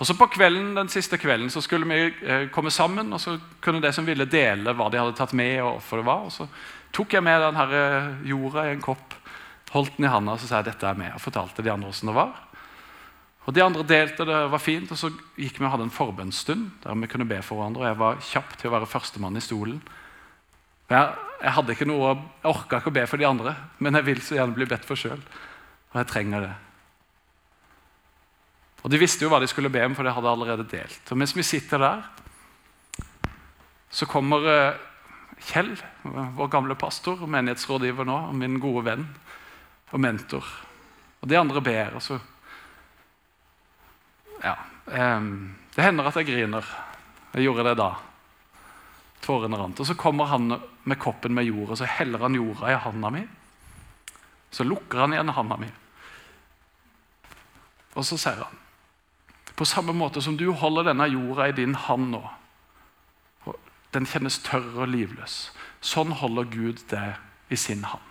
Og 0.00 0.06
så 0.06 0.16
På 0.18 0.26
kvelden, 0.26 0.74
den 0.74 0.88
siste 0.88 1.18
kvelden 1.20 1.50
så 1.50 1.60
skulle 1.62 1.86
vi 1.86 2.14
eh, 2.26 2.48
komme 2.50 2.70
sammen, 2.70 3.12
og 3.12 3.20
så 3.20 3.36
kunne 3.60 3.82
de 3.82 3.92
som 3.92 4.06
ville 4.06 4.24
dele 4.26 4.72
hva 4.74 4.88
de 4.90 4.98
hadde 4.98 5.14
tatt 5.14 5.32
med. 5.32 5.60
og 5.62 5.76
hvorfor 5.76 6.00
det 6.00 6.06
var. 6.06 6.24
Og 6.26 6.32
Så 6.32 6.48
tok 6.92 7.12
jeg 7.12 7.22
med 7.22 7.40
denne 7.40 7.66
eh, 7.70 8.08
jorda 8.26 8.66
i 8.66 8.72
en 8.72 8.82
kopp, 8.82 9.14
holdt 9.70 9.96
den 9.96 10.08
i 10.08 10.12
handa 10.12 10.32
og 10.32 10.40
så 10.40 10.48
sa 10.48 10.58
jeg, 10.58 10.72
dette 10.72 10.88
er 10.88 10.98
med, 10.98 11.14
og 11.14 11.20
fortalte 11.20 11.62
de 11.62 11.70
andre 11.70 11.88
hvordan 11.88 12.10
det 12.10 12.16
var. 12.16 12.32
Og 13.46 13.54
De 13.54 13.62
andre 13.62 13.82
delte, 13.82 14.24
det 14.24 14.40
var 14.50 14.58
fint, 14.58 14.90
og 14.90 14.98
så 14.98 15.10
gikk 15.36 15.58
vi 15.58 15.64
og 15.64 15.72
hadde 15.72 15.86
en 15.88 15.94
forbønnsstund 15.94 16.68
der 16.82 16.94
vi 16.94 17.06
kunne 17.10 17.28
be 17.28 17.42
for 17.42 17.58
hverandre. 17.58 17.82
og 17.82 17.86
Jeg 17.86 17.98
var 17.98 18.20
kjapp 18.32 18.58
til 18.58 18.70
å 18.70 18.74
være 18.74 18.90
førstemann 18.90 19.36
i 19.36 19.40
stolen. 19.42 19.80
Jeg, 20.90 21.14
jeg 21.42 21.52
hadde 21.56 21.72
ikke 21.72 21.88
noe, 21.88 22.12
jeg 22.12 22.52
orka 22.52 22.78
ikke 22.78 22.92
å 22.92 22.98
be 22.98 23.06
for 23.06 23.18
de 23.18 23.26
andre, 23.26 23.56
men 23.78 23.94
jeg 23.98 24.06
vil 24.06 24.20
så 24.22 24.36
gjerne 24.36 24.54
bli 24.54 24.66
bedt 24.66 24.86
for 24.86 24.98
sjøl. 24.98 25.22
Og 25.92 26.00
jeg 26.00 26.08
trenger 26.10 26.46
det. 26.46 26.52
Og 28.82 28.90
De 28.90 28.98
visste 28.98 29.22
jo 29.22 29.30
hva 29.30 29.38
de 29.42 29.48
skulle 29.50 29.70
be 29.70 29.84
om, 29.86 29.94
for 29.94 30.06
det 30.06 30.14
hadde 30.16 30.30
allerede 30.32 30.66
delt. 30.70 31.04
Og 31.10 31.18
Mens 31.20 31.36
vi 31.36 31.44
sitter 31.46 31.78
der, 31.78 32.02
så 33.92 34.08
kommer 34.08 34.48
eh, 34.48 34.80
Kjell, 35.42 35.72
vår 36.36 36.48
gamle 36.52 36.76
pastor, 36.78 37.24
menighetsrådgiver 37.26 38.06
nå, 38.06 38.18
og 38.30 38.36
min 38.38 38.60
gode 38.62 38.84
venn 38.86 39.08
og 39.90 40.00
mentor. 40.00 40.46
Og 41.18 41.26
de 41.30 41.38
andre 41.38 41.62
ber. 41.62 41.96
og 41.98 42.02
så 42.02 42.20
Ja. 44.42 44.54
Um, 44.86 45.56
det 45.74 45.84
hender 45.84 46.06
at 46.06 46.16
jeg 46.16 46.26
griner. 46.26 46.64
Jeg 47.34 47.42
gjorde 47.42 47.64
det 47.64 47.76
da. 47.78 47.94
Tårene 49.22 49.56
rant. 49.56 49.80
Og 49.80 49.86
så 49.86 49.94
kommer 49.94 50.26
han 50.26 50.60
med 50.84 50.98
koppen 50.98 51.34
med 51.34 51.44
jord, 51.44 51.70
og 51.70 51.78
så 51.78 51.84
heller 51.84 52.18
han 52.18 52.34
jorda 52.34 52.70
i 52.70 52.78
handa 52.78 53.10
mi. 53.10 53.22
Så 54.50 54.64
lukker 54.64 54.98
han 54.98 55.12
igjen 55.12 55.28
handa 55.28 55.56
mi. 55.56 55.70
Og 57.94 58.04
så 58.06 58.18
sier 58.20 58.44
han 58.44 58.58
på 59.56 59.66
samme 59.68 59.92
måte 59.92 60.22
som 60.24 60.36
du 60.40 60.46
holder 60.56 60.88
denne 60.88 61.06
jorda 61.12 61.50
i 61.50 61.56
din 61.56 61.74
hand 61.76 62.08
nå. 62.14 62.22
Den 63.92 64.06
kjennes 64.08 64.38
tørr 64.40 64.80
og 64.80 64.88
livløs. 64.88 65.50
Sånn 65.84 66.14
holder 66.16 66.48
Gud 66.48 66.80
det 66.90 67.12
i 67.52 67.58
sin 67.60 67.84
hand. 67.84 68.02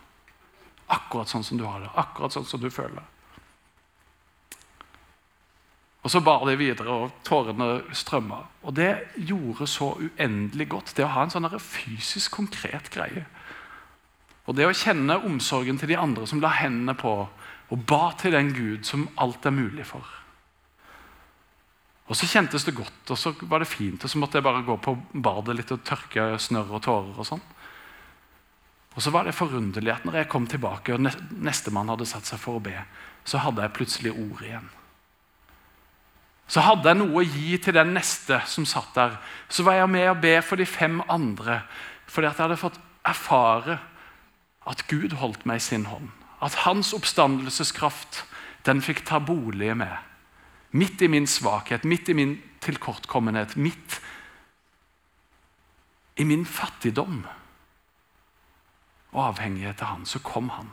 Akkurat 0.92 1.32
sånn 1.32 1.44
som 1.44 1.58
du 1.58 1.66
har 1.66 1.82
det. 1.82 1.90
Akkurat 1.98 2.36
sånn 2.36 2.46
som 2.46 2.62
du 2.62 2.70
føler 2.70 3.00
det. 3.00 3.08
Og 6.02 6.12
Så 6.12 6.22
bar 6.22 6.46
det 6.46 6.58
videre, 6.58 6.90
og 6.90 7.12
tårene 7.24 7.82
strømma. 7.94 8.40
Og 8.64 8.74
det 8.76 8.96
gjorde 9.18 9.68
så 9.68 9.92
uendelig 10.00 10.70
godt, 10.70 10.96
det 10.98 11.06
å 11.06 11.12
ha 11.14 11.24
en 11.24 11.34
sånn 11.34 11.50
fysisk, 11.60 12.32
konkret 12.32 12.90
greie. 12.94 13.26
Og 14.50 14.58
det 14.58 14.66
å 14.66 14.74
kjenne 14.74 15.20
omsorgen 15.26 15.78
til 15.78 15.94
de 15.94 16.00
andre 16.02 16.26
som 16.28 16.42
la 16.42 16.50
hendene 16.58 16.96
på 16.98 17.30
og 17.72 17.86
ba 17.88 18.12
til 18.20 18.36
den 18.36 18.52
Gud 18.56 18.84
som 18.88 19.08
alt 19.22 19.46
er 19.48 19.56
mulig 19.56 19.86
for. 19.88 20.08
Og 22.12 22.16
Så 22.16 22.28
kjentes 22.28 22.66
det 22.68 22.76
godt, 22.76 23.12
og 23.14 23.18
så 23.18 23.32
var 23.48 23.64
det 23.64 23.72
fint, 23.72 24.04
og 24.04 24.10
så 24.10 24.20
måtte 24.20 24.36
jeg 24.38 24.44
bare 24.44 24.66
gå 24.68 24.76
på 24.84 24.98
badet 25.14 25.56
litt 25.56 25.72
og 25.72 25.84
tørke 25.88 26.34
snørr 26.36 26.74
og 26.76 26.82
tårer. 26.84 27.14
Og 27.16 27.28
sånn. 27.28 27.44
Og 28.92 29.00
så 29.00 29.14
var 29.16 29.24
det 29.24 29.36
forunderlig 29.38 29.94
at 29.94 30.04
når 30.04 30.18
jeg 30.20 30.30
kom 30.34 30.48
tilbake, 30.48 30.92
og 30.92 31.08
nestemann 31.40 31.88
hadde 31.94 32.10
satt 32.10 32.28
seg 32.28 32.42
for 32.42 32.60
å 32.60 32.64
be, 32.66 32.76
så 33.24 33.40
hadde 33.40 33.64
jeg 33.64 33.76
plutselig 33.78 34.12
ord 34.12 34.44
igjen. 34.44 34.68
Så 36.52 36.66
hadde 36.68 36.92
jeg 36.92 37.00
noe 37.00 37.22
å 37.22 37.24
gi 37.24 37.56
til 37.64 37.78
den 37.78 37.94
neste 37.96 38.42
som 38.52 38.68
satt 38.68 38.92
der. 38.98 39.16
Så 39.48 39.64
var 39.64 39.80
jeg 39.80 39.94
med 39.94 40.10
å 40.12 40.20
be 40.20 40.36
for 40.44 40.60
de 40.60 40.68
fem 40.68 41.00
andre, 41.08 41.62
fordi 42.12 42.28
at 42.28 42.36
jeg 42.36 42.50
hadde 42.50 42.60
fått 42.60 42.82
erfare 43.08 43.80
at 44.68 44.84
Gud 44.92 45.16
holdt 45.22 45.48
meg 45.48 45.62
i 45.62 45.64
sin 45.64 45.88
hånd. 45.88 46.12
At 46.42 46.64
hans 46.66 46.94
oppstandelseskraft 46.98 48.24
den 48.66 48.82
fikk 48.82 49.06
ta 49.06 49.20
bolig 49.20 49.76
med. 49.78 49.94
Midt 50.72 51.02
i 51.02 51.10
min 51.12 51.28
svakhet, 51.28 51.86
midt 51.86 52.10
i 52.10 52.16
min 52.18 52.38
tilkortkommenhet, 52.62 53.56
midt 53.58 54.00
i 56.16 56.24
min 56.24 56.46
fattigdom 56.46 57.24
og 59.12 59.24
avhengighet 59.26 59.82
av 59.82 59.96
han, 59.96 60.06
så 60.06 60.22
kom 60.24 60.50
han. 60.54 60.70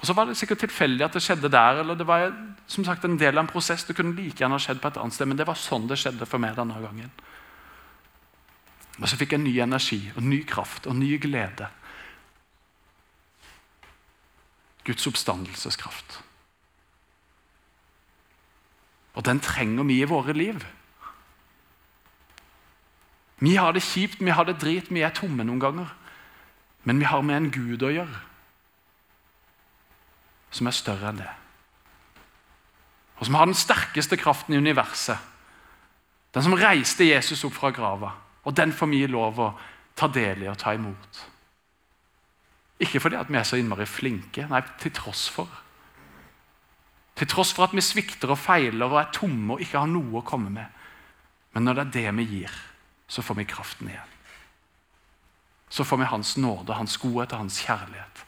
Og 0.00 0.06
Så 0.06 0.12
var 0.12 0.26
det 0.26 0.36
sikkert 0.36 0.60
tilfeldig 0.64 1.04
at 1.04 1.14
det 1.14 1.22
skjedde 1.22 1.48
der. 1.48 1.80
eller 1.80 1.94
det 1.94 2.06
var 2.06 2.32
som 2.66 2.84
sagt 2.84 3.04
en 3.04 3.18
del 3.18 3.38
av 3.38 3.44
en 3.44 3.52
prosess. 3.52 3.84
Det 3.84 3.96
kunne 3.96 4.14
like 4.14 4.38
gjerne 4.38 4.54
ha 4.54 4.58
skjedd 4.58 4.80
på 4.80 4.88
et 4.88 4.96
annet 4.96 5.14
sted, 5.14 5.26
men 5.26 5.36
det 5.36 5.46
var 5.46 5.54
sånn 5.54 5.88
det 5.88 5.98
skjedde 5.98 6.26
for 6.26 6.38
meg 6.38 6.56
denne 6.56 6.74
gangen. 6.74 7.10
Og 9.00 9.08
Så 9.08 9.16
fikk 9.16 9.32
jeg 9.32 9.40
ny 9.40 9.58
energi 9.60 10.12
og 10.16 10.22
ny 10.22 10.44
kraft 10.44 10.86
og 10.86 10.96
ny 10.96 11.18
glede. 11.18 11.68
Guds 14.86 15.06
oppstandelseskraft. 15.10 16.20
Og 19.16 19.24
den 19.24 19.40
trenger 19.40 19.86
vi 19.88 20.00
i 20.00 20.08
våre 20.08 20.32
liv. 20.36 20.62
Vi 23.38 23.56
har 23.56 23.72
det 23.72 23.84
kjipt, 23.84 24.20
vi 24.20 24.32
har 24.32 24.46
det 24.48 24.60
drit, 24.60 24.92
vi 24.92 25.02
er 25.04 25.14
tomme 25.16 25.44
noen 25.44 25.60
ganger. 25.60 25.92
Men 26.84 27.00
vi 27.02 27.08
har 27.08 27.24
med 27.26 27.36
en 27.36 27.50
Gud 27.50 27.82
å 27.82 27.92
gjøre 27.92 28.22
som 30.56 30.68
er 30.70 30.76
større 30.76 31.10
enn 31.10 31.20
det. 31.20 31.32
Og 33.18 33.28
som 33.28 33.36
har 33.36 33.48
den 33.48 33.58
sterkeste 33.58 34.16
kraften 34.16 34.54
i 34.54 34.60
universet. 34.60 35.18
Den 36.32 36.44
som 36.44 36.56
reiste 36.56 37.04
Jesus 37.04 37.44
opp 37.44 37.56
fra 37.56 37.72
grava. 37.74 38.14
Og 38.44 38.56
den 38.56 38.72
får 38.72 38.88
vi 38.92 39.02
lov 39.10 39.40
å 39.40 39.50
ta 39.96 40.08
del 40.12 40.44
i 40.44 40.48
og 40.48 40.56
ta 40.60 40.72
imot. 40.76 41.20
Ikke 42.82 43.00
fordi 43.00 43.16
at 43.16 43.30
vi 43.32 43.38
er 43.38 43.46
så 43.48 43.56
innmari 43.56 43.86
flinke, 43.88 44.44
nei, 44.50 44.60
til 44.80 44.92
tross 44.96 45.26
for. 45.32 45.48
Til 47.16 47.28
tross 47.32 47.54
for 47.56 47.64
at 47.64 47.76
vi 47.76 47.84
svikter 47.84 48.34
og 48.34 48.40
feiler 48.40 48.90
og 48.90 49.00
er 49.00 49.12
tomme 49.16 49.56
og 49.56 49.62
ikke 49.64 49.80
har 49.80 49.88
noe 49.88 50.20
å 50.20 50.26
komme 50.26 50.52
med. 50.52 50.82
Men 51.56 51.64
når 51.64 51.78
det 51.78 51.84
er 51.86 51.94
det 51.94 52.16
vi 52.18 52.26
gir, 52.34 52.58
så 53.08 53.24
får 53.24 53.38
vi 53.38 53.48
kraften 53.48 53.88
igjen. 53.88 54.12
Så 55.72 55.84
får 55.84 56.02
vi 56.02 56.10
Hans 56.10 56.36
nåde, 56.36 56.76
Hans 56.76 56.98
godhet 57.00 57.32
og 57.32 57.46
Hans 57.46 57.62
kjærlighet. 57.64 58.24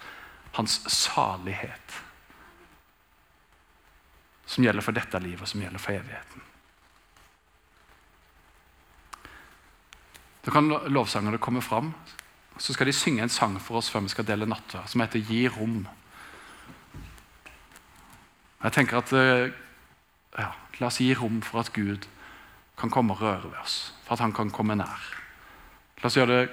Hans 0.57 0.81
salighet. 0.91 1.99
Som 4.49 4.65
gjelder 4.65 4.83
for 4.83 4.97
dette 4.97 5.21
livet, 5.21 5.45
og 5.45 5.51
som 5.51 5.61
gjelder 5.61 5.83
for 5.83 5.93
evigheten. 5.93 6.47
Da 10.49 10.55
kan 10.55 10.73
lovsangerne 10.89 11.39
komme 11.39 11.61
fram. 11.63 11.93
Så 12.59 12.75
skal 12.75 12.87
de 12.87 12.93
synge 12.93 13.23
en 13.23 13.33
sang 13.33 13.61
for 13.63 13.79
oss 13.79 13.91
før 13.91 14.05
vi 14.07 14.13
skal 14.13 14.27
dele 14.27 14.47
natta, 14.47 14.87
som 14.87 15.01
heter 15.01 15.19
'Gi 15.19 15.49
rom'. 15.49 15.87
Jeg 18.65 18.73
tenker 18.73 18.99
at 18.99 19.13
eh, 19.13 19.53
ja, 20.39 20.51
La 20.81 20.87
oss 20.87 21.01
gi 21.03 21.15
rom 21.15 21.41
for 21.43 21.61
at 21.61 21.73
Gud 21.75 22.07
kan 22.79 22.91
komme 22.91 23.15
og 23.15 23.23
røre 23.23 23.51
ved 23.51 23.59
oss. 23.63 23.95
For 24.07 24.15
at 24.15 24.23
han 24.23 24.33
kan 24.33 24.51
komme 24.55 24.77
nær. 24.79 25.07
La 25.99 26.07
oss 26.07 26.17
gjøre 26.17 26.35
det 26.35 26.51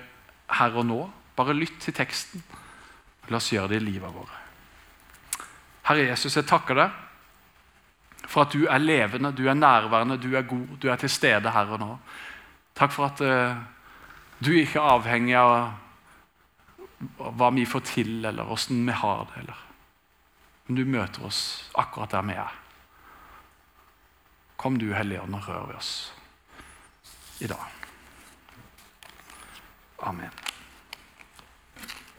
her 0.58 0.78
og 0.78 0.86
nå. 0.86 1.00
Bare 1.38 1.54
lytt 1.54 1.78
til 1.84 1.94
teksten. 1.94 2.44
La 3.30 3.38
oss 3.38 3.52
gjøre 3.54 3.76
det 3.76 3.82
i 3.82 3.86
livet 3.86 4.14
vårt. 4.14 4.34
Herre 5.86 6.08
Jesus, 6.08 6.34
jeg 6.34 6.50
takker 6.50 6.80
deg 6.80 7.02
for 8.26 8.42
at 8.42 8.56
du 8.56 8.66
er 8.66 8.82
levende, 8.82 9.30
du 9.38 9.44
er 9.46 9.54
nærværende, 9.54 10.18
du 10.18 10.32
er 10.34 10.48
god, 10.50 10.78
du 10.82 10.88
er 10.90 10.98
til 10.98 11.12
stede 11.14 11.52
her 11.54 11.70
og 11.76 11.78
nå. 11.78 11.90
Takk 12.76 12.94
for 12.96 13.06
at 13.06 13.22
uh, 13.22 13.60
du 14.42 14.50
ikke 14.58 14.80
er 14.82 14.96
avhengig 14.96 15.36
av 15.38 15.52
hva 17.18 17.52
vi 17.56 17.66
får 17.68 17.86
til, 17.92 18.14
eller 18.26 18.52
åssen 18.52 18.86
vi 18.88 18.96
har 18.96 19.26
det. 19.30 19.44
Eller. 19.44 19.64
Men 20.66 20.80
du 20.80 20.86
møter 20.86 21.26
oss 21.28 21.42
akkurat 21.74 22.14
der 22.16 22.26
vi 22.30 22.38
er. 22.42 22.60
Kom 24.56 24.80
du, 24.82 24.92
Hellige 24.96 25.22
Ånd, 25.22 25.36
og 25.36 25.48
rør 25.50 25.68
ved 25.70 25.80
oss 25.82 25.94
i 27.44 27.48
dag. 27.52 27.66
Amen. 30.06 30.32